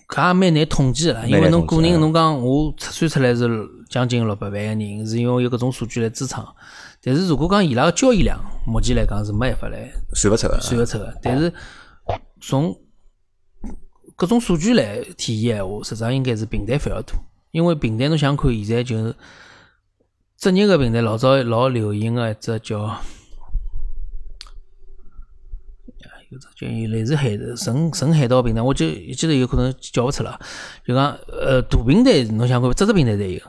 [0.07, 3.47] 搿也蛮难统计了，因为侬个人侬讲我测算出来是
[3.89, 6.45] 将近六百万个人，是因为有搿种数据来支撑。
[7.01, 11.13] 但是如果讲伊拉个交易量，目前来讲是没办法来算勿出个，算勿出个。
[11.21, 11.53] 但是
[12.41, 12.75] 从
[14.15, 17.15] 各种数据来体现闲话，实际上应该是平台反而多。
[17.51, 19.15] 因为平台侬想看，现在就是
[20.37, 22.97] 职业个平台，老早老流行个一只叫，
[26.29, 30.39] 有只叫类似海神神海盗平台，我就一记头有可能叫勿出了。
[30.85, 33.41] 就讲呃，大平台侬想看，只只平台侪有，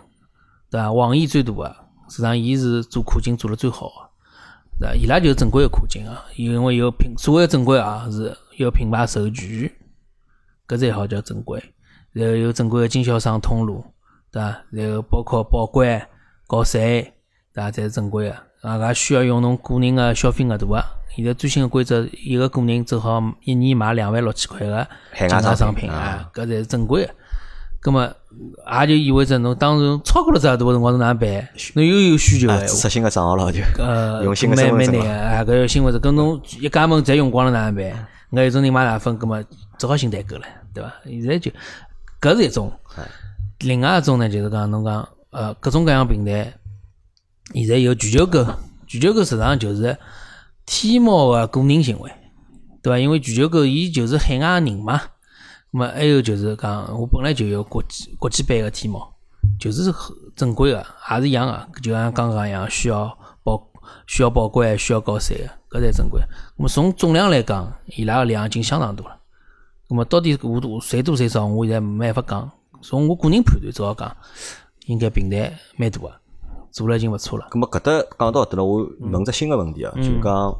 [0.70, 0.92] 对伐？
[0.92, 1.76] 网易最大个。
[2.10, 4.10] 实际上，伊是做跨境做了最好
[4.80, 9.70] 个，对伊拉就是正规个跨境啊，因为有品所谓正规啊，是有品牌授权，
[10.66, 11.62] 搿才好叫正规。
[12.12, 13.84] 然后有正规个经销商通路，
[14.32, 14.64] 对伐？
[14.70, 16.00] 然后包括报关、
[16.48, 17.02] 交税，
[17.52, 17.70] 对伐？
[17.70, 18.47] 才是正规个。
[18.62, 20.84] 搿需要用侬个人个消费额度啊。
[21.14, 27.12] 现在最新个规则，一个个人正好一年买两万六千块个海外商品啊，搿才是正规个。
[27.80, 28.12] 葛么，
[28.80, 31.48] 也就意味着侬当时超过了这多辰光，侬哪能办？
[31.74, 38.06] 侬又有需求，设新个账号了就，呃， 用新个身份证啊，搿新份证，跟侬一家门侪用光了哪能办？
[38.32, 39.42] 搿有种人买奶粉，葛么
[39.78, 40.42] 只好新代购了，
[40.74, 40.92] 对伐？
[41.04, 41.50] 现在就
[42.20, 42.72] 搿是一种，
[43.60, 46.52] 另外一种呢，就是讲侬讲，呃，各种各样平台，
[47.54, 48.44] 现在有全球购，
[48.86, 49.96] 全球购实际上就是
[50.66, 52.10] 天猫个个人行为，
[52.82, 52.98] 对伐？
[52.98, 55.00] 因为全球购伊就是海外人嘛。
[55.70, 59.12] 那么还有就是讲，我本来就有国际国际版个天猫，
[59.58, 59.92] 就是
[60.34, 63.06] 正规个，也是一样个，就像刚刚一样，需要
[63.42, 63.70] 报
[64.06, 66.20] 需要报关，需要交税个，搿才正规。
[66.56, 69.18] 那么从总量来讲，伊拉个量已经相当多了。
[69.88, 72.50] 那么到底我多谁多谁少，我现在没办法讲。
[72.80, 74.16] 从我个人判断，只好讲，
[74.86, 76.14] 应该平台蛮多个，
[76.70, 77.46] 做了已经勿错了。
[77.50, 80.54] 咁么搿搭讲到搿搭了，我问只新个问题啊，就讲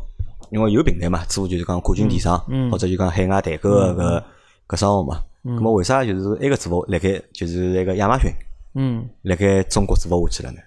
[0.50, 2.38] 因为有平台嘛，做就是讲跨境电商，
[2.70, 4.22] 或者就讲海外代购个搿。
[4.68, 8.30] 搿生活嘛，咁么为啥就是埃个做勿辣盖就是那个亚马逊，
[8.74, 10.58] 嗯，辣盖中国做勿下去了呢？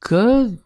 [0.00, 0.56] 搿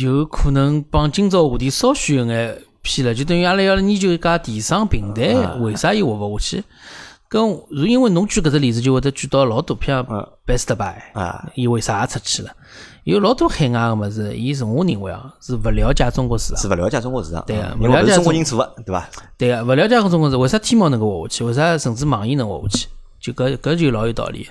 [0.00, 6.64] 有可能帮今朝话题稍许有眼偏了，就等于阿拉要研究一家电商平台为啥伊活勿下去？
[7.30, 10.02] 搿是因为侬举搿只例子，就会得举到老多，譬如
[10.46, 12.50] Best Buy 啊，伊为啥出去了？
[13.04, 19.08] 有老多海外个物事，伊是我认为啊，是勿了解中国市场，是勿了解中国市场，对个，勿了解中国人做个，对伐？
[19.38, 21.44] 对个，勿了解中国市，为啥天猫能够活下去？
[21.44, 22.88] 为啥甚至网易能活下去？
[23.20, 24.48] 就搿搿就老有道理。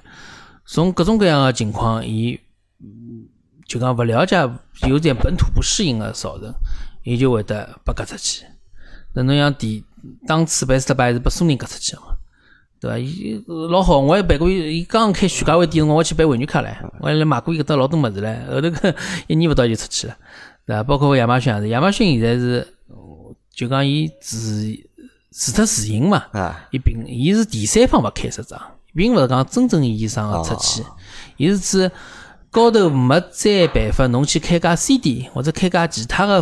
[0.65, 2.39] 从各种各样个情况，伊
[3.67, 4.49] 就讲勿了解，
[4.87, 6.53] 有点本土不适应个造成，
[7.03, 8.45] 伊就会得被割出去。
[9.13, 9.83] 那侬像第
[10.25, 12.14] 当初 Best Buy 是被苏宁割出去个嘛？
[12.85, 12.99] 对伐？
[12.99, 14.47] 伊老好，我还办过。
[14.47, 16.67] 伊刚刚开徐家汇店辰光，我去办会员卡唻，
[16.99, 18.47] 我还来买过伊搿搭老多物事唻。
[18.47, 18.95] 后头个
[19.25, 20.15] 一年勿到就出去了，
[20.67, 20.83] 对伐？
[20.83, 22.67] 包括亚马逊也是，亚马逊现在是
[23.51, 24.71] 就讲伊自
[25.31, 26.25] 自特自营嘛，
[26.69, 28.61] 伊并伊是第三方勿开实账，
[28.93, 30.83] 并勿是讲真正意义上个出去，
[31.37, 31.91] 伊是指
[32.51, 36.39] 高头没再办法，侬去开家 C 店或者开家其他个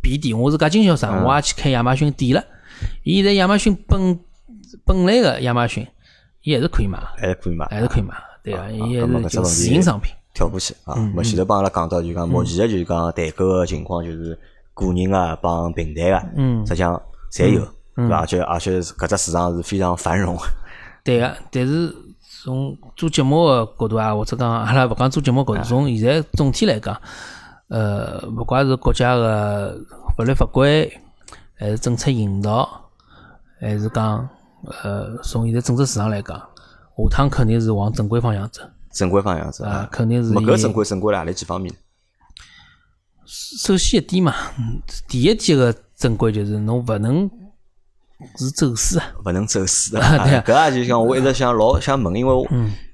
[0.00, 2.42] B 店，我是家经销商，我也去开亚马逊店了。
[3.02, 4.18] 伊现在亚马逊本。
[4.84, 5.86] 本来个亚马逊，
[6.42, 10.12] 伊还是可以买，还是可以买，还是可以买，对啊，伊还是自营商品。
[10.34, 14.38] 跳过去啊，我前头帮阿拉讲到，就讲目前个就是讲代购个情况，就是
[14.74, 17.00] 个人啊帮平台个，嗯，实际上
[17.32, 18.18] 侪有，对伐？
[18.18, 20.36] 而且而且搿只市场是非常繁荣。
[21.02, 21.90] 对个，但是
[22.44, 27.00] 从做节目个角度啊，或者讲阿拉勿讲做节目角度，从现在总体来讲，
[27.68, 29.74] 呃，勿管是国家个
[30.18, 30.92] 法律法规，
[31.54, 32.68] 还是政策引导，
[33.58, 34.28] 还是讲。
[34.82, 36.44] 呃，从现在整个市场来讲，下
[37.10, 38.62] 趟肯定是往正规方向走。
[38.92, 40.30] 正规方向走啊，肯定是。
[40.32, 41.72] 么搿正规正规辣何里几方面？
[43.26, 44.34] 首先一点嘛，
[45.08, 47.28] 第一点个正规就是侬勿能
[48.38, 50.00] 是走私啊，勿能走私的。
[50.00, 52.48] 搿也就讲我一直想老想问，因为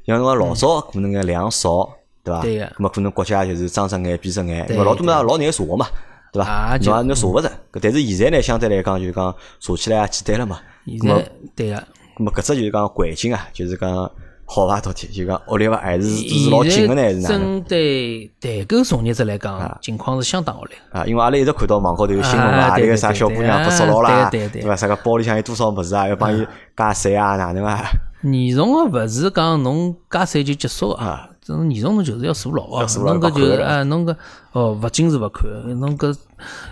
[0.04, 1.88] 像侬讲老早可能个量少，
[2.24, 2.42] 对伐？
[2.42, 2.64] 对个。
[2.64, 5.86] 咾么可能国家就是睁只眼闭只眼，因为老多嘛老难查个嘛，
[6.32, 6.76] 对伐？
[6.78, 7.52] 侬也侬查勿着。
[7.80, 10.58] 但是现在呢，相对来讲就是讲查起来也简单了嘛。
[10.86, 11.76] 现在对个。
[12.16, 14.10] 咾么搿只就是讲环境啊，就是讲。
[14.44, 14.78] 好伐？
[14.82, 15.78] 到底就讲恶劣伐？
[15.78, 17.00] 还是是老紧个呢？
[17.00, 21.06] 还是哪针对代购从业者来讲，情况是相当恶劣啊！
[21.06, 24.76] 因为阿拉一直看到网高头有新闻嘛，那个啥小姑娘被捉牢啦，对伐？
[24.76, 26.06] 啥个包里向有多少物事啊？
[26.06, 27.36] 要帮伊加税啊？
[27.36, 27.82] 哪能啊？
[28.24, 31.30] 严重个勿是讲侬加税就结束个啊！
[31.40, 32.86] 这种严重侬就是要坐牢啊！
[32.98, 34.14] 侬搿就是啊，侬搿
[34.52, 35.48] 哦，勿仅是勿看，
[35.80, 36.14] 侬搿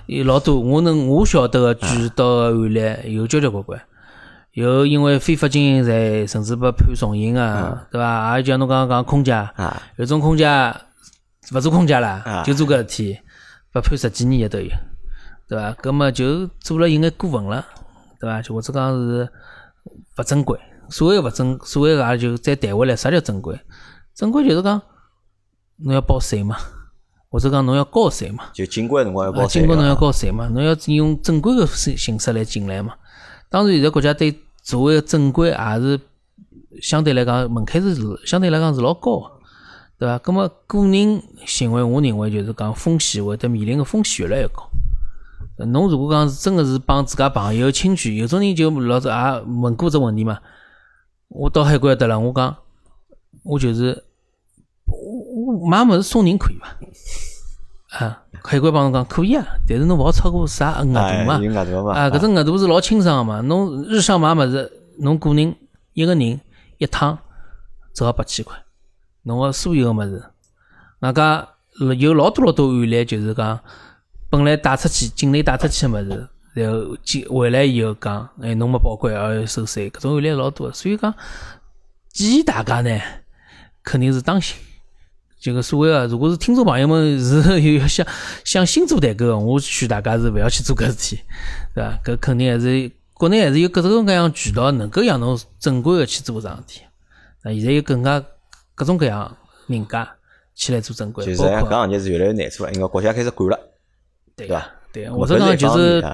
[0.04, 3.80] 有老多，我能我晓得个举到个案例有交交关关。
[4.52, 8.36] 有因为非法经营罪，甚至被判重刑啊，对伐？
[8.38, 9.48] 也像侬刚刚讲空姐，
[9.96, 10.44] 有种空姐
[11.52, 13.18] 勿做空姐了，就做搿事体，
[13.72, 14.68] 被判十几年也都有，
[15.48, 15.72] 对伐？
[15.74, 17.64] 搿么就做了有眼过分了，
[18.18, 18.42] 对伐？
[18.42, 19.28] 就或者讲是
[20.18, 23.58] 勿正规，所谓勿正，所谓个就再谈回来，啥叫正规？
[24.14, 24.82] 正规就是讲
[25.76, 26.56] 侬要报税嘛，
[27.30, 32.94] 或者讲侬要交税嘛，就进关辰光要报税，进关侬要交税嘛，侬要用正规个形形式来进来嘛。
[33.50, 36.00] 当然，现在国家对作为正规也是
[36.80, 39.30] 相对来讲门槛是相对来讲是老高个，
[39.98, 40.18] 对伐？
[40.20, 44.70] 咁么个人行为，我认为就是讲风险会得面临个风险越来越高。
[45.66, 50.38] 侬如果讲是真个是帮自家朋友亲戚，有种人就老早也问过这问题嘛。
[51.28, 52.56] 我到海关得了，我讲
[53.42, 54.04] 我就是
[54.86, 56.68] 我我买物事送人可以伐？
[57.90, 61.34] 啊，海关帮侬讲可以啊，但是侬勿好超过啥额度嘛。
[61.92, 63.40] 啊，搿只额度是老清爽个嘛。
[63.40, 65.56] 侬日常买物事，侬个人
[65.94, 66.40] 一个人
[66.78, 67.18] 一趟
[67.92, 68.56] 只好八千块。
[69.24, 70.22] 侬个所有个物事，
[71.00, 71.48] 外加
[71.98, 73.58] 有老多老多案例，就是讲
[74.30, 80.72] 本来带出去境内带出去个物事，然后进回来以后讲，哎，侬没报关而收税，搿种案例老多。
[80.72, 81.12] 所以讲
[82.12, 83.00] 建议大家呢，
[83.82, 84.56] 肯定是当心。
[85.40, 88.06] 这个所谓啊，如果是听众朋友们是有想
[88.44, 91.18] 想新做代购， 我劝大家是勿要去做搿事体，
[91.74, 91.98] 对伐？
[92.04, 96.82] 搿肯定还是国内还是有各种各样渠道能够让侬正规的去做桩事体。
[97.42, 98.22] 那现在有更加
[98.74, 99.34] 各种各样
[99.66, 100.06] 人家
[100.54, 103.58] 起来做正规，就是搿行业是越来越难做了，因为国家开始管了，
[104.36, 104.70] 对伐？
[104.92, 106.04] 对，我这讲就是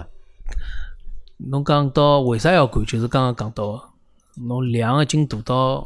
[1.39, 3.93] 侬讲到为啥要管，就是刚刚讲到
[4.37, 5.85] 侬量已经大到。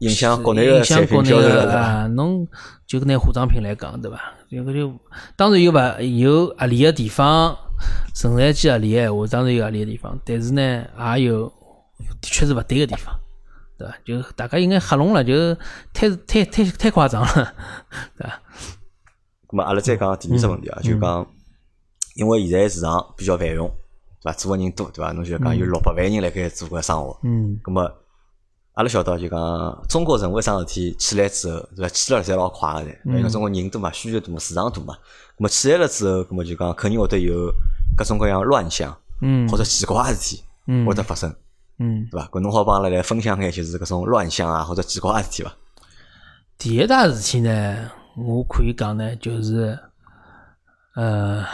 [0.00, 2.06] 影响国内的产品销售啊！
[2.08, 2.46] 侬
[2.86, 4.18] 就拿化妆品来讲，对伐？
[4.50, 4.92] 这个就
[5.36, 7.54] 当然有勿，有合理的地方，
[8.14, 10.18] 生产机合理的话，当然有合理的地方。
[10.24, 10.62] 但是呢，
[11.18, 11.46] 也有
[12.20, 13.14] 的确是勿对的地方，
[13.76, 13.94] 对伐？
[14.04, 15.54] 就大家应该吓聋了，就
[15.92, 17.54] 太太太太夸张了，
[18.16, 18.40] 对伐？
[19.52, 21.26] 那么阿拉再讲第二只问题啊，就讲
[22.16, 23.68] 因为现在市场比较繁荣，
[24.22, 24.38] 对伐？
[24.38, 25.12] 做个人多，对伐？
[25.12, 27.92] 侬就讲有六百万人辣盖做个生活，嗯，那么。
[28.80, 31.88] 阿拉晓得就讲中国人为啥事体起来之后，对伐？
[31.90, 34.94] 起来侪老快个噻，因为中国人多嘛，需求多嘛，市场大嘛。
[35.36, 37.52] 咁么起来了之后，咁么就讲肯定会得有
[37.94, 41.30] 各种各样乱象，嗯，或者奇怪个事体，嗯，会得发生，
[41.78, 42.26] 嗯，对伐？
[42.28, 45.54] 搿侬好帮阿拉来分享眼，就是搿种乱象啊，或者奇怪个事体伐？
[46.56, 49.78] 第一大事体呢，我可以讲呢，就是
[50.94, 51.44] 呃。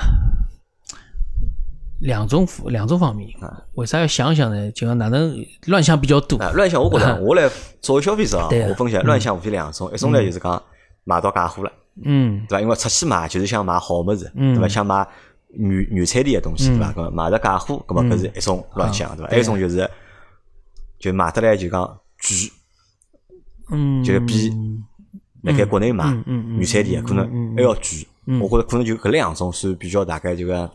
[2.00, 3.28] 两种两种方面，
[3.74, 4.70] 为啥要想想呢？
[4.72, 5.34] 就讲哪能
[5.66, 6.38] 乱象比较多？
[6.52, 10.62] 乱象，我觉着我来作为消费者啊，我分析乱象无非两种，一种呢就是讲
[11.04, 11.72] 买到假货了，
[12.04, 12.60] 嗯，对伐？
[12.60, 14.68] 因为出去买就是想买好物事，对伐？
[14.68, 15.08] 想买
[15.54, 16.92] 原原产地的东西，对伐？
[16.92, 19.30] 搿买着假货，搿么搿是一种乱象，对伐？
[19.30, 19.90] 还有一种就是
[20.98, 22.52] 就买得来就讲贵，
[23.70, 24.52] 嗯，就比
[25.44, 28.06] 辣盖国内买原产地可能还要贵，
[28.38, 30.70] 我觉着可能就搿两种算比较大概就讲。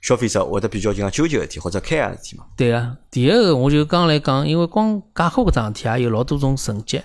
[0.00, 2.46] 消费者会得比较就讲纠结一点或者开个事体嘛？
[2.56, 7.02] 对啊，第一个我就刚来讲，因为光假货搿桩事体也有老多种层级。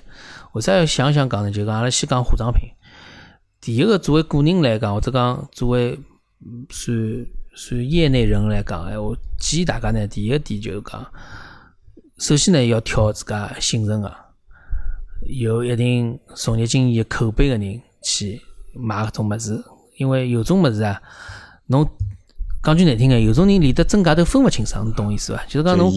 [0.53, 1.49] 为啥要想想讲呢？
[1.49, 2.69] 就讲阿拉先讲化妆品。
[3.59, 5.99] 第一个作为个人来讲，或者讲作为
[6.69, 6.95] 算
[7.55, 11.03] 算业内人来讲，哎，我建议大家呢，第一个点就是讲，
[12.19, 14.13] 首先呢要挑自家信任个、
[15.25, 18.39] 有一定从业经验、口碑个人去
[18.75, 19.63] 买搿种物事，
[19.97, 21.01] 因为有种物事啊，
[21.65, 21.89] 侬。
[22.63, 25.43] 讲句难听个，有种人连得真假都分勿清爽，侬懂意思伐？
[25.49, 25.91] 就是讲侬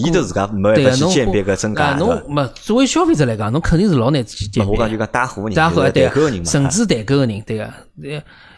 [0.74, 4.72] 对啊，侬鉴别个真假，侬没作为消费者来讲，侬肯定是老难去鉴别。
[4.72, 7.72] 我讲就讲带货人，带货代购人，甚至代购个人，对个，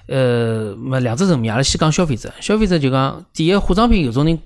[0.07, 2.33] 呃，没两只层面，阿拉先讲消费者。
[2.41, 4.39] 消费者就讲，第一化妆品有种人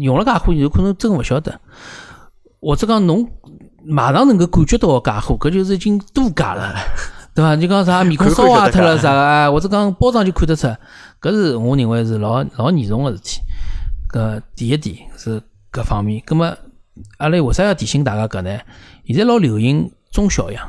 [0.00, 1.60] 用了假货，有可能真勿晓得，
[2.58, 3.28] 或者讲侬
[3.84, 6.74] 马上能够感觉到假货，搿就是已经多假了。
[7.34, 7.54] 对伐？
[7.54, 10.66] 就讲啥面孔烧坏脱了啥个，或者讲包装就看得出，
[11.20, 13.40] 搿是我认为是老老严重个事体。
[14.10, 15.42] 搿第一点是
[15.72, 16.22] 搿方面。
[16.24, 16.46] 葛末
[17.18, 18.58] 阿拉为啥要提醒大家搿呢？
[19.06, 20.68] 现在老流行中小样，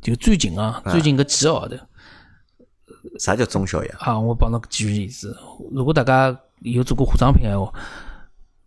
[0.00, 1.76] 就最近啊，最近搿几个号头。
[3.18, 3.96] 啥叫中小样？
[4.00, 5.36] 啊，我帮侬举个例子。
[5.72, 7.72] 如果大家有做过化妆品闲话，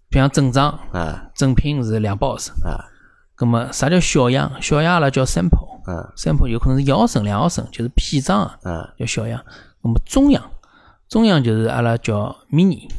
[0.10, 2.86] 比方正装啊，正品是两百毫升啊。
[3.36, 4.52] 葛末啥叫小样？
[4.62, 9.44] 小样阿拉叫 sample，嗯，sample 有可能是一毫升、两毫升，就是片装啊，嗯，叫小样。
[9.82, 10.44] 葛末中样，
[11.10, 12.90] 中央就是阿拉叫 mini。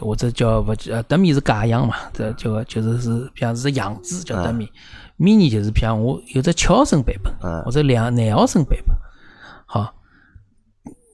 [0.00, 1.94] 或者叫勿呃德米是假样嘛？
[2.12, 4.68] 这叫就是是，比方是样子叫德米。
[5.16, 8.96] ，mini 就是比方我有只七毫升版本，或者两廿毫升版本。
[9.64, 9.94] 好，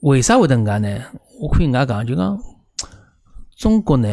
[0.00, 0.88] 为啥会得搿样呢？
[1.38, 2.38] 我可以搿样讲，就讲
[3.58, 4.08] 中国呢，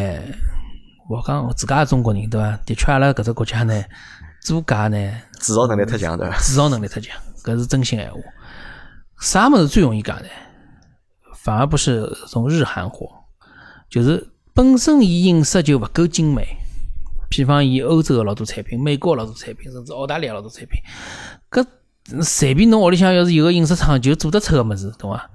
[1.09, 2.59] 我讲我自家是中国人对伐？
[2.65, 3.81] 的确，阿拉搿只国家呢，
[4.43, 4.97] 做假呢，
[5.39, 6.37] 制造能力太强对伐？
[6.37, 8.19] 制造能力太强，搿是真心闲话。
[9.21, 10.27] 啥物事最容易假呢？
[11.41, 13.09] 反而不是从日韩货，
[13.89, 14.29] 就是。
[14.51, 16.45] 本身伊印刷就勿够精美，
[17.29, 20.81] 比方以欧洲个老多产品、美国个老多产品，甚至澳大利亚老多产品，
[21.49, 21.65] 搿
[22.21, 25.29] 随便侬屋里向要是有个印刷厂就做得出个物事，懂伐？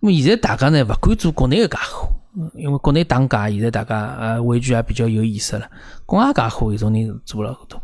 [0.00, 2.08] 那么现在大家呢勿敢做国内个假货，
[2.54, 5.68] 因为国内打假，现在大家呃维权也比较有意识了。
[6.06, 7.82] 国外假货有种人做了好多，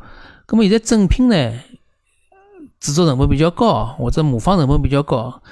[0.49, 1.53] 那么现在正品呢，
[2.79, 5.43] 制作成本比较高，或者模仿成本比较高，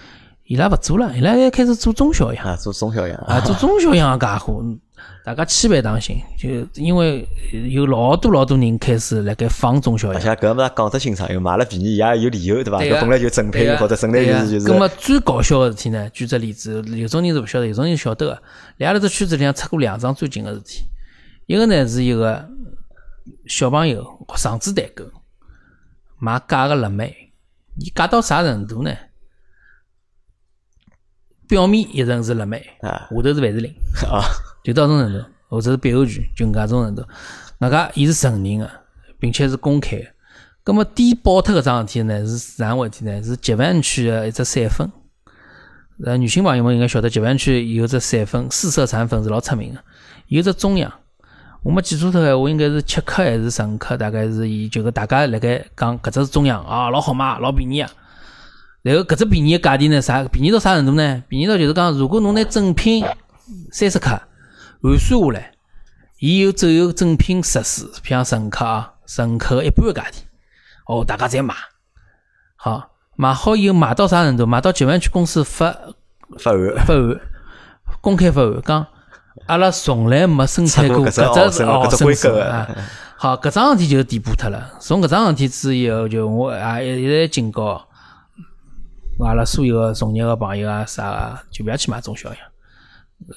[0.48, 4.64] 伊拉勿做了，伊拉要开始做中小样啊，做中小样啊，做中小样个假货。
[5.22, 6.48] 大家千万当心，就
[6.82, 7.28] 因为
[7.70, 10.16] 有老多老多人开始辣盖仿中小样。
[10.16, 12.80] 而且搿么讲得清爽，又买了便宜也有理由，对伐？
[12.80, 14.66] 搿本来就正品或者本来就是就是。
[14.66, 16.08] 搿么最搞笑个事体呢？
[16.14, 18.42] 举只例子，有种人是勿晓得，有种人晓得个。
[18.78, 20.80] 辣阿拉只圈子里向出过两桩最近个事体，
[21.44, 22.48] 一个呢是一个
[23.46, 25.04] 小朋友学生子代购
[26.18, 27.14] 买假个辣妹，
[27.78, 28.90] 伊假到啥程度呢？
[31.48, 33.72] 表面一层是辣妹，下头是凡士林。
[34.10, 34.22] 啊。
[34.64, 37.02] 就到种程度，或者是别后拳，就搿种程度。
[37.60, 38.70] 外加伊是承认个，
[39.18, 40.04] 并且是公开个。
[40.62, 43.22] 葛末低爆脱搿桩事体呢，是啥问题呢？
[43.22, 44.90] 是集万区个一只散粉。
[46.04, 49.80] 呃，女性朋友们应该晓得，集万区有只散粉，四色产粉是老出名个。
[50.26, 50.92] 有只中样，
[51.62, 53.96] 我没记错脱闲话，应该是七克还是十五克？
[53.96, 57.90] 大概是以就个大家辣盖讲搿只是中样啊，老好卖，老便宜啊。
[58.82, 61.22] 然后搿只便宜个价钿呢，啥便宜到啥程度呢？
[61.28, 63.04] 便宜到就是讲，如果侬拿正品
[63.72, 64.20] 三十克。
[64.80, 65.50] 换算下来，
[66.20, 70.18] 伊有只有正品十四，像十五克啊，十五克一半个价钿。
[70.86, 71.52] 哦，大家侪买，
[72.54, 74.46] 好买好以后买到啥程度？
[74.46, 75.72] 买到集湾区公司发
[76.38, 77.20] 发函发函，
[78.00, 78.86] 公开发函，讲
[79.46, 82.68] 阿拉从来没生产过搿只哦规格啊。
[83.16, 84.74] 好，搿桩事体就填补脱了。
[84.78, 87.84] 从搿桩事体之后，就我也一直警告
[89.24, 92.38] 阿拉所有个从业个朋友啊啥个，就勿要去买中小样。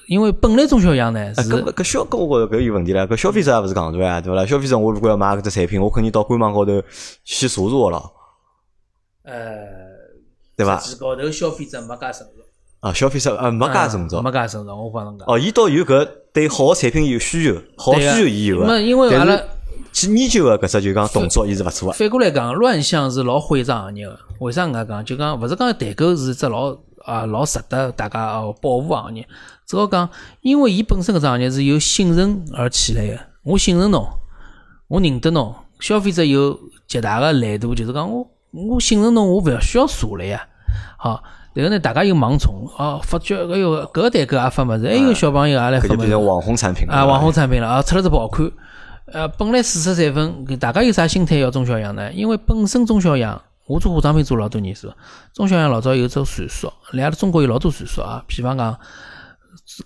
[0.06, 3.06] 因为本来中小样呢，是搿搿消搿我搿有问题了。
[3.08, 4.46] 搿消费者也勿是戆大呀，对伐？
[4.46, 6.80] 消费者我如果要买搿只产品，我肯定到官网高头
[7.24, 8.12] 去查查了。
[9.24, 9.34] 呃，
[10.56, 10.80] 对伐？
[11.00, 12.42] 高头消费者没介成熟。
[12.78, 15.26] 啊，消费者呃没介成熟，没介成熟，我帮侬讲。
[15.28, 18.80] 哦，伊倒有搿对好个产品有需求，好需求伊有个。
[18.80, 19.36] 因为阿拉
[19.92, 21.92] 去研究个搿只就讲动作，伊是勿错个。
[21.92, 24.18] 反过来讲，乱象是老毁账行业个。
[24.40, 25.04] 为啥搿能讲？
[25.04, 29.26] 就讲勿是讲代购是只老啊老值得大家哦保护行业。
[29.66, 30.08] 主要讲，
[30.40, 34.04] 因为伊本身搿只行业是由信任而起来个，我信任侬，
[34.88, 40.42] 我认得侬，消费者有极大个难度，就是讲我我信任侬，我勿要需要查了呀。
[40.96, 41.22] 好，
[41.54, 48.50] 然后呢，大家又盲从哦，发觉哎哟，搿个代购也发物事，还有小朋友也来发物事，变成网红产品了啊，网红产品了啊，出了只爆款。
[49.12, 52.12] 呃，本来四十三分，大家有啥心态要中小样呢？
[52.12, 54.94] 因为本身中小样，我做化妆品做老多年是吧？
[55.34, 58.78] 中小样老早有只传说，辣阿拉中国有老多传说啊，比方讲。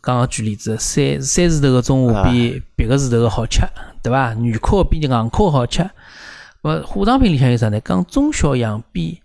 [0.00, 3.60] 刚刚举例子，三三字头个中华比别个字头个好吃，
[4.02, 4.32] 对伐？
[4.32, 5.88] 软壳比硬壳好吃。
[6.62, 7.80] 么化妆品里向有啥呢？
[7.82, 9.20] 讲中小样比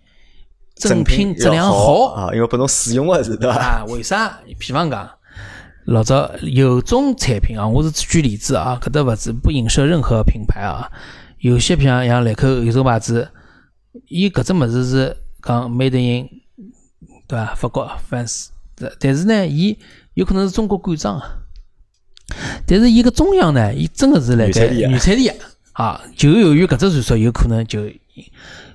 [0.75, 3.57] 正品质量好啊，因为拨侬使用个是对伐？
[3.57, 4.39] 啊，为啥？
[4.59, 5.09] 比方讲，
[5.85, 10.87] 老早有种产品啊，我是举例子啊，搿搭勿是不影射任何品牌啊。
[11.39, 13.27] 有些像像兰蔻有种牌子，
[14.07, 16.29] 伊搿只物事是讲 made in
[17.27, 17.55] 对伐？
[17.55, 18.49] 法国 France，
[18.99, 19.75] 但是呢，伊
[20.13, 21.39] 有可能是中国改装啊，
[22.67, 25.31] 但是伊个中央呢，伊真的是来在原产地
[25.73, 27.85] 啊，就由于搿只传说，有可能就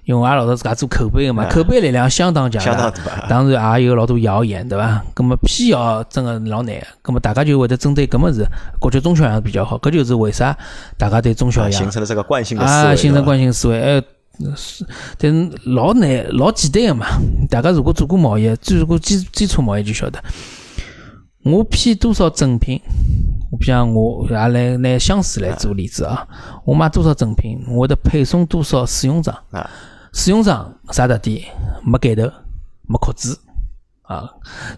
[0.06, 2.90] 因为阿拉老早自家做口碑个嘛，口碑力量相当强大，
[3.28, 5.02] 当然也有老多谣言，对伐？
[5.12, 8.46] 葛么辟谣真个老难，葛么大家就会得针对搿么事，
[8.80, 10.56] 觉着中小样比较好，搿就是为啥
[10.96, 14.02] 大家对中小样形成了这个惯性的思维，形成惯性思维，哎，
[14.56, 14.86] 是，
[15.18, 17.06] 但是老难老简单个嘛，
[17.50, 20.22] 大家如果做过贸易，做过基基础贸易就晓得。
[21.42, 22.80] 我批多少正品，
[23.52, 26.26] 我比方我也来拿香水来做例子啊，
[26.64, 29.36] 我买多少正品，我会得配送多少试用装。
[29.52, 29.70] 啊，
[30.16, 31.42] 试用装啥特点？
[31.84, 32.22] 没盖头，
[32.88, 33.38] 没壳子
[34.00, 34.32] 啊。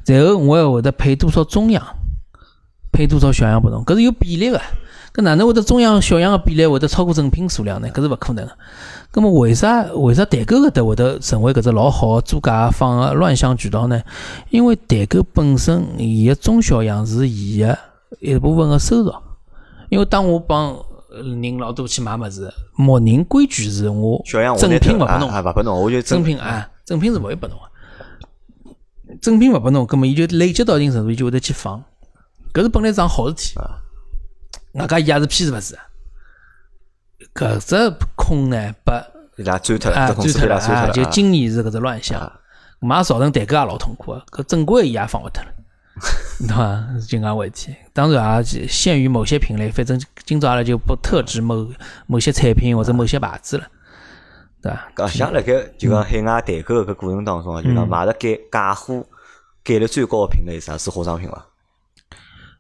[0.05, 1.81] 然后我还会得配多少中样，
[2.91, 4.61] 配多少小样不同，搿是有比例个。
[5.15, 7.89] 搿哪能会得中样小样个比例会得超过正品数量呢？
[7.91, 8.53] 搿是勿可能个。
[9.13, 14.03] 葛末为啥为啥代购搿搭会得成为搿只老好个租假放个乱象渠道呢？
[14.51, 17.79] 因为代购本身伊个中小样是伊个
[18.19, 19.15] 一部分个收入。
[19.89, 20.77] 因为当我帮
[21.23, 24.23] 人老多去买物事，默认规矩是我
[24.59, 29.17] 正品勿拨侬，勿拨侬，我就正品啊，正品是勿会拨侬个。
[29.21, 31.83] 正品勿拨侬，葛末伊就累积到一定程度，伊就会得去放。
[32.53, 33.55] 搿是本来桩好事体。
[34.75, 35.79] 外加伊也是批是勿是？
[37.35, 38.95] 搿只空呢，拨
[39.37, 40.91] 伊拉钻脱了，钻脱了啊！
[40.91, 42.33] 就今年是搿只乱象，
[42.81, 45.51] 嘛造成代购也老痛苦个，搿正规伊也放勿脱了，
[46.47, 46.87] 对伐？
[47.01, 47.77] 是就搿回事体。
[47.93, 51.69] 当然也限于某些品类，反正今朝阿拉就不特指某
[52.07, 53.67] 某些产品或者某些牌子了，
[54.63, 54.93] 对伐？
[54.95, 59.05] 搿像辣盖就讲海外代购搿过程当中，就讲买了改假货
[59.65, 60.79] 概率最高个品类啥？
[60.79, 61.47] 是化妆品伐？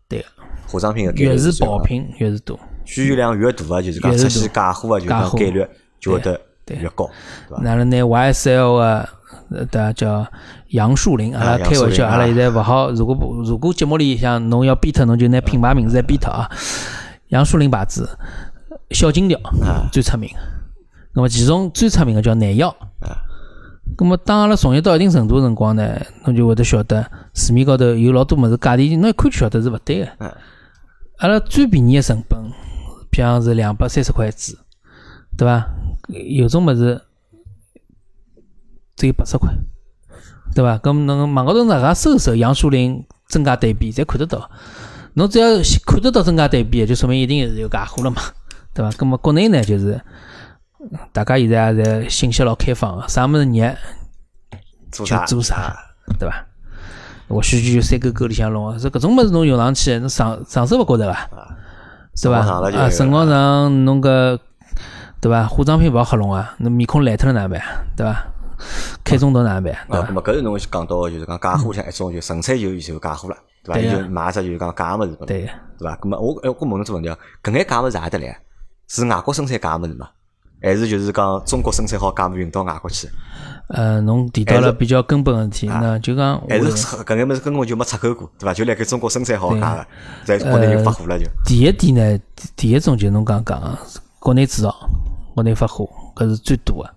[0.08, 0.26] 对个。
[0.66, 5.66] 化妆品个越是爆品越是多，需求量越大个，就是讲出现假货个，就讲概率
[5.98, 6.38] 就会得
[6.76, 7.08] 越高，
[7.48, 7.62] 对伐？
[7.62, 9.08] 那了拿 YSL 个，
[9.70, 10.26] 对叫
[10.68, 12.90] 杨树林，阿拉开玩笑，阿拉现在勿好。
[12.90, 16.50] 如果如果节目里向侬要比脱，侬就拿品牌名字再比脱啊。
[17.28, 18.08] 杨树林牌子，
[18.90, 19.38] 小金条
[19.92, 20.30] 最出名。
[21.14, 22.74] 那么其中最出名个叫南药。
[23.96, 27.04] 咁么，当阿拉从业到一定程度辰光呢，侬就会得晓得
[27.34, 30.08] 市面高头有老多物事价钿，侬一看就晓得是勿对个。
[31.16, 32.38] 阿拉最便宜个成本，
[33.10, 34.56] 比方是两百三十块一支，
[35.36, 35.66] 对伐？
[36.08, 37.00] 有种物事
[38.96, 39.52] 只有八十块，
[40.54, 40.78] 对伐？
[40.78, 44.50] 咁侬网高头哪能搜搜杨树林增加对比，侪看得到。
[45.14, 45.48] 侬只要
[45.86, 48.22] 看得到增加对比，就说明一定是有假货了嘛，
[48.72, 48.90] 对伐？
[48.92, 50.00] 咁么国内呢，就是
[51.12, 53.76] 大家现在也在信息老开放个，啥物事热
[54.90, 55.76] 就做啥，
[56.18, 56.46] 对伐？
[57.28, 61.28] 或许就三沟沟里向弄，说搿种物事侬用上去，侬上上手勿觉着伐？
[62.14, 62.38] 是伐？
[62.38, 64.40] 啊，辰光长弄个，
[65.20, 65.46] 对伐？
[65.46, 67.62] 化妆品勿好黑弄啊，侬面孔烂脱了哪能办？
[67.96, 68.26] 对伐？
[69.04, 69.74] 开中毒哪能办？
[69.88, 73.80] 啊，咁么搿是侬讲到就是讲假货像一种，就纯粹就就假货了，对伐？
[73.80, 75.48] 伊就买只就是讲假物事，对
[75.78, 75.96] 对伐？
[75.96, 78.38] 咁么我我问侬只问题哦，搿眼假物事哪得来？
[78.86, 80.08] 是外国生产假物事嘛？
[80.60, 83.08] 还是就是讲中国生产好假物运到外国去？
[83.68, 88.54] 呃，侬提到了比较根本问题，那就讲还是搿眼物事根本就没出口过，对伐？
[88.54, 89.86] 就辣盖中国生产好假个，
[90.24, 91.26] 在国内就发货了就。
[91.44, 92.20] 第一点呢，
[92.56, 93.78] 第一种就侬刚讲个，
[94.18, 94.74] 国内制造，
[95.38, 96.92] 国内发货，搿是最多的。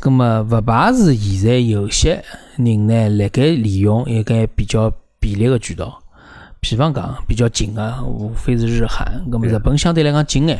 [0.00, 2.24] 葛末勿排除现在有些
[2.56, 4.90] 人呢，辣盖利用一个比较
[5.20, 6.02] 便利的渠道，
[6.60, 10.58] 比方讲比较近的，无非是日韩，葛末日本相对来讲近眼。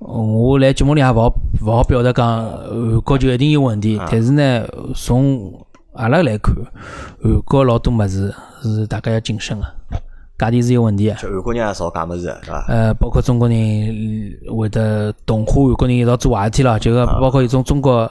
[0.00, 4.66] 我来节目里也勿好勿好表达讲韩国就一定有问题，但是呢，
[4.96, 6.52] 从阿拉来看，
[7.22, 9.66] 韩国老多物事是大家要谨慎个，
[10.38, 11.14] 价钿是有问题个。
[11.14, 12.64] 就韩国人也造假物事，是伐？
[12.68, 18.10] 呃，包括中国人会得同化韩国人一道做坏事体咯，就个包括一种中国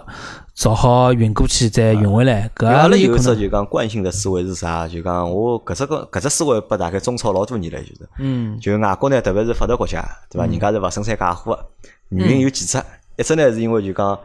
[0.53, 4.87] 造好运过去再运回来，搿阿拉有只就讲惯性的思维是啥？
[4.87, 10.45] 就讲我搿只个搿只思维拨大概中超老多年了，就是，嗯，就外国呢，特别是发达国家，对伐？
[10.45, 11.65] 人家是勿生产假货个。
[12.09, 12.77] 原因有几只，
[13.17, 14.17] 一只呢是因为就讲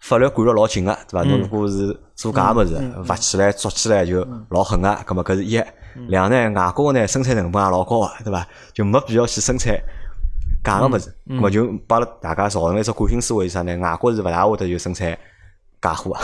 [0.00, 1.28] 法律管了老紧个，对伐？
[1.28, 5.60] 侬如果是做假物事，罚起来捉起来就老狠个，葛末搿是一。
[6.08, 8.46] 两呢，外国个呢生产成本也老高个，对伐？
[8.72, 9.76] 就没必要去生产
[10.62, 13.76] 假个物事，葛末就把了大家造成了一只惯性思维啥呢？
[13.78, 15.18] 外国是勿大会得就生产
[15.82, 16.16] 假货。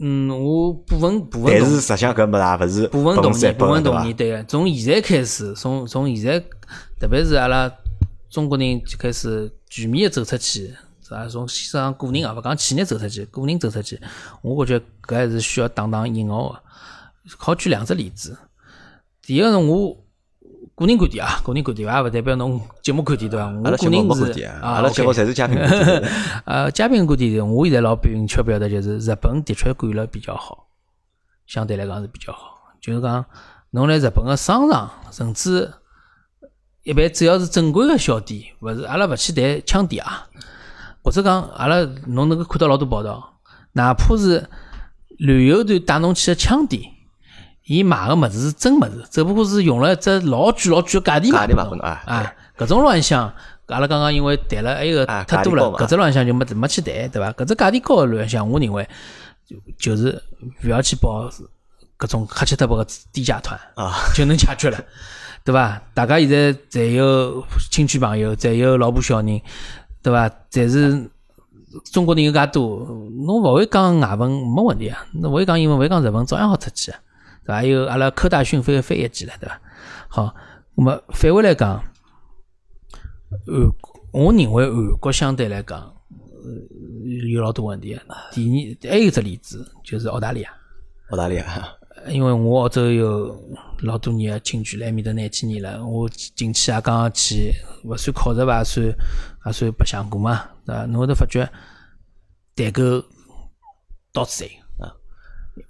[0.00, 4.42] 嗯，我部分部分，但是实际上搿物事勿是部分同意，部分同意，对个。
[4.44, 6.40] 从现在开始，从从现在，
[6.98, 7.70] 特别是阿拉。
[8.30, 10.72] 中国人就开始全面的走出去，
[11.10, 11.28] 是吧？
[11.28, 14.00] 从先生个人啊，勿讲企业走出去，个人走出去，
[14.42, 16.60] 我觉着搿还是需要打打引号个。
[17.36, 18.38] 好举两只例子。
[19.20, 19.96] 第一个是我
[20.76, 23.46] 个人观点啊，个人观点也勿代表侬节目观点对伐？
[23.48, 26.12] 我个人是啊，阿拉节目侪是嘉宾观点。
[26.44, 30.68] 呃，嘉宾观点，我现在老明确表达就是，日本的确管了比较好，
[31.46, 32.56] 相对来讲是比较好。
[32.80, 33.24] 就是讲，
[33.70, 35.72] 侬来日本个商场，甚至。
[36.82, 40.26] 一般只要是正规个小店，勿是阿拉勿去谈枪店啊，
[41.02, 41.76] 或者讲阿拉
[42.06, 43.40] 侬能够看到老多报道，
[43.72, 44.48] 哪怕是
[45.18, 46.82] 旅游团带侬去个枪店，
[47.64, 52.32] 伊卖个物事是真物事，只不过是用了一只老贵老贵个价钿卖侬啊。
[52.58, 53.32] 搿种乱象，
[53.68, 57.32] 阿拉刚刚因为谈了还有个太多了，搿只乱象就没没去谈，对伐？
[57.32, 58.86] 搿只价钿高个乱象，我认为
[59.46, 60.22] 就就是
[60.62, 61.30] 勿要去报
[61.98, 64.78] 搿种黑七特白个低价团啊，就能解决了。
[65.42, 65.80] 对伐？
[65.94, 69.40] 大家现在侪有亲戚朋友，侪有老婆小人，
[70.02, 70.28] 对伐？
[70.50, 71.10] 侪是
[71.92, 72.84] 中国人有介多，
[73.24, 76.98] 侬勿会讲外文没问题啊，侬勿会讲英文，勿会讲日文，照样好出去啊，
[77.44, 77.54] 对伐？
[77.54, 79.60] 还有阿拉科大讯飞个翻译机了，对伐？
[80.08, 80.34] 好，
[80.74, 81.80] 那么反过来讲，
[83.46, 83.70] 韩，
[84.12, 85.94] 我认为韩国相对来讲，
[87.32, 87.96] 有老多问题。
[88.32, 90.50] 第二，还有只例子就是澳大利亚。
[91.10, 91.44] 澳大利亚，
[92.08, 93.28] 因为我澳洲有
[93.82, 97.52] 老多年个亲戚来面搭廿几年了，我进去也刚刚去，
[97.84, 98.86] 勿算考察吧，也算
[99.46, 100.84] 也算白相过嘛，对伐？
[100.86, 101.48] 侬会得发觉
[102.54, 103.00] 代购
[104.12, 104.92] 到处侪有啊。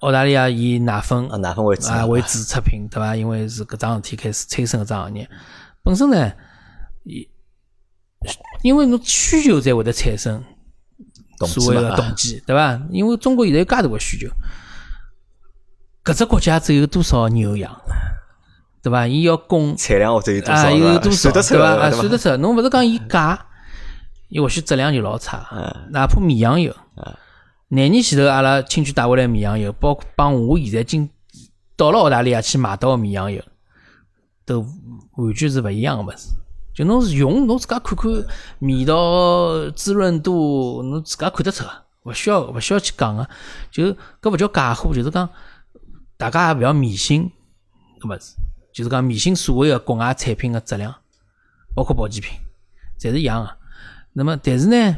[0.00, 3.14] 澳大利亚以奶粉啊奶粉为主啊为主出品，对伐？
[3.14, 5.28] 因为是搿桩事体开始催生搿桩行业，
[5.82, 6.32] 本身呢，
[8.62, 10.42] 因为侬需求才会得产生
[11.46, 12.80] 所谓个动机，对伐？
[12.90, 14.28] 因为中国现在有介大个需求。
[16.02, 17.70] 搿只国家只有多少牛羊，
[18.82, 19.06] 对伐？
[19.06, 21.66] 伊要供产量或者有多少，有多少，对伐？
[21.66, 22.34] 啊，算得出。
[22.38, 23.46] 侬勿是讲伊假，
[24.28, 25.46] 伊或许质量就老差。
[25.90, 26.74] 哪怕绵羊油，
[27.68, 31.10] 廿年前头阿拉亲戚带回来绵羊油，包括帮我现在进
[31.76, 33.42] 到了澳大利亚去买到个绵羊油，
[34.46, 34.60] 都
[35.16, 36.30] 完全是勿一样个物事。
[36.74, 38.10] 就侬是用，侬自家看看
[38.60, 41.64] 味道、滋润度，侬自家看得出，
[42.04, 43.28] 勿需要勿需要去讲个。
[43.70, 43.84] 就
[44.22, 45.28] 搿勿叫假货，就是讲。
[46.20, 47.32] 大家也勿要迷信
[47.98, 48.34] 搿物事，
[48.74, 50.94] 就是讲迷信所谓个国外产品个质量，
[51.74, 52.30] 包括保健品，
[52.98, 53.50] 侪是一样个。
[54.12, 54.96] 那么，但是呢，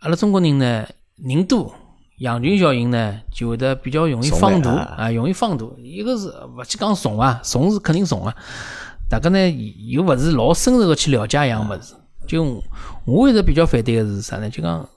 [0.00, 1.74] 阿拉中国人呢，人多，
[2.20, 5.66] 羊群效应呢，就会得比较容易放大啊，容易放大。
[5.82, 8.34] 一个是勿去讲怂啊，怂是肯定怂啊。
[9.10, 9.50] 大家呢
[9.86, 11.94] 又勿是老深入个去了解一样物事。
[12.26, 12.62] 就
[13.04, 14.48] 我一直比较反对个是啥呢？
[14.48, 14.88] 就讲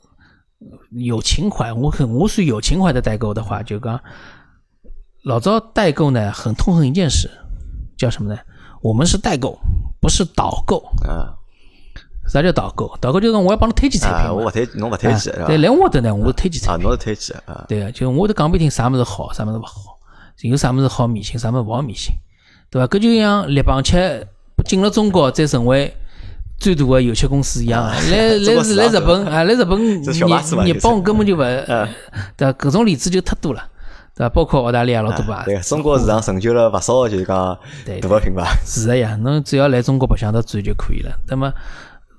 [0.92, 4.02] 有情怀，我我是有情怀的代购的话，就讲。
[5.24, 7.30] 老早代购呢，很痛恨一件事，
[7.96, 8.40] 叫什么呢？
[8.82, 9.60] 我们是代购，
[10.00, 11.38] 不是导购啊。
[12.28, 12.98] 啥叫导购？
[13.00, 15.34] 导购就是我要帮侬推荐产品，我勿推，侬勿推荐。
[15.46, 16.88] 对，来我的呢，我是推荐产品。
[16.88, 17.66] 啊，侬是推荐啊。
[17.68, 19.98] 对啊，就我得讲拨你听，啥物事好，啥物事勿好，
[20.42, 22.16] 有啥物事好迷信，啥物事勿好迷信，
[22.72, 22.88] 对伐？
[22.88, 24.28] 搿就像立邦吃
[24.66, 25.94] 进了中国，再成为
[26.58, 27.84] 最大的油漆公司一样。
[27.84, 31.40] 来 来来日本啊，来日本日日本根本就勿，
[32.38, 32.54] 对伐？
[32.54, 33.68] 搿种例子就太多了。
[34.22, 34.30] 对伐？
[34.30, 35.44] 包括澳大利亚老多吧。
[35.46, 37.58] 对，中国市场成就了勿少，就是讲
[38.02, 38.46] 大个品牌。
[38.66, 41.12] 是的呀，侬只要来中国白相得转就可以了。
[41.28, 41.52] 那么，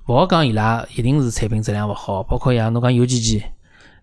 [0.09, 3.43] 勿好讲伊拉一定是产品质量勿好，包括像侬讲油机机，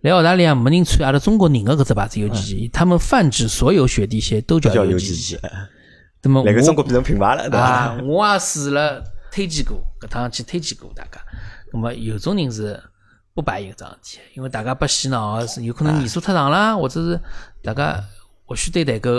[0.02, 5.38] 来澳大利亚没人穿阿拉中国人的搿只牌子油机机，他们泛指所有雪地鞋都叫油机机。
[6.24, 7.98] 那么，来个中国变成品牌了，对吧？
[8.04, 11.20] 我也试了推荐过，搿趟去推荐过大家。
[11.74, 12.82] 那么有种人是。
[13.40, 17.18] 不摆一个桩事体，因为大家不洗脑，是有可能年数太长了，或者是
[17.64, 18.04] 大家
[18.46, 19.10] 或许对代购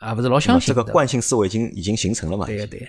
[0.00, 0.68] 也不是老相信。
[0.68, 2.46] 这个惯性思维已经已经形成了嘛？
[2.46, 2.88] 对对。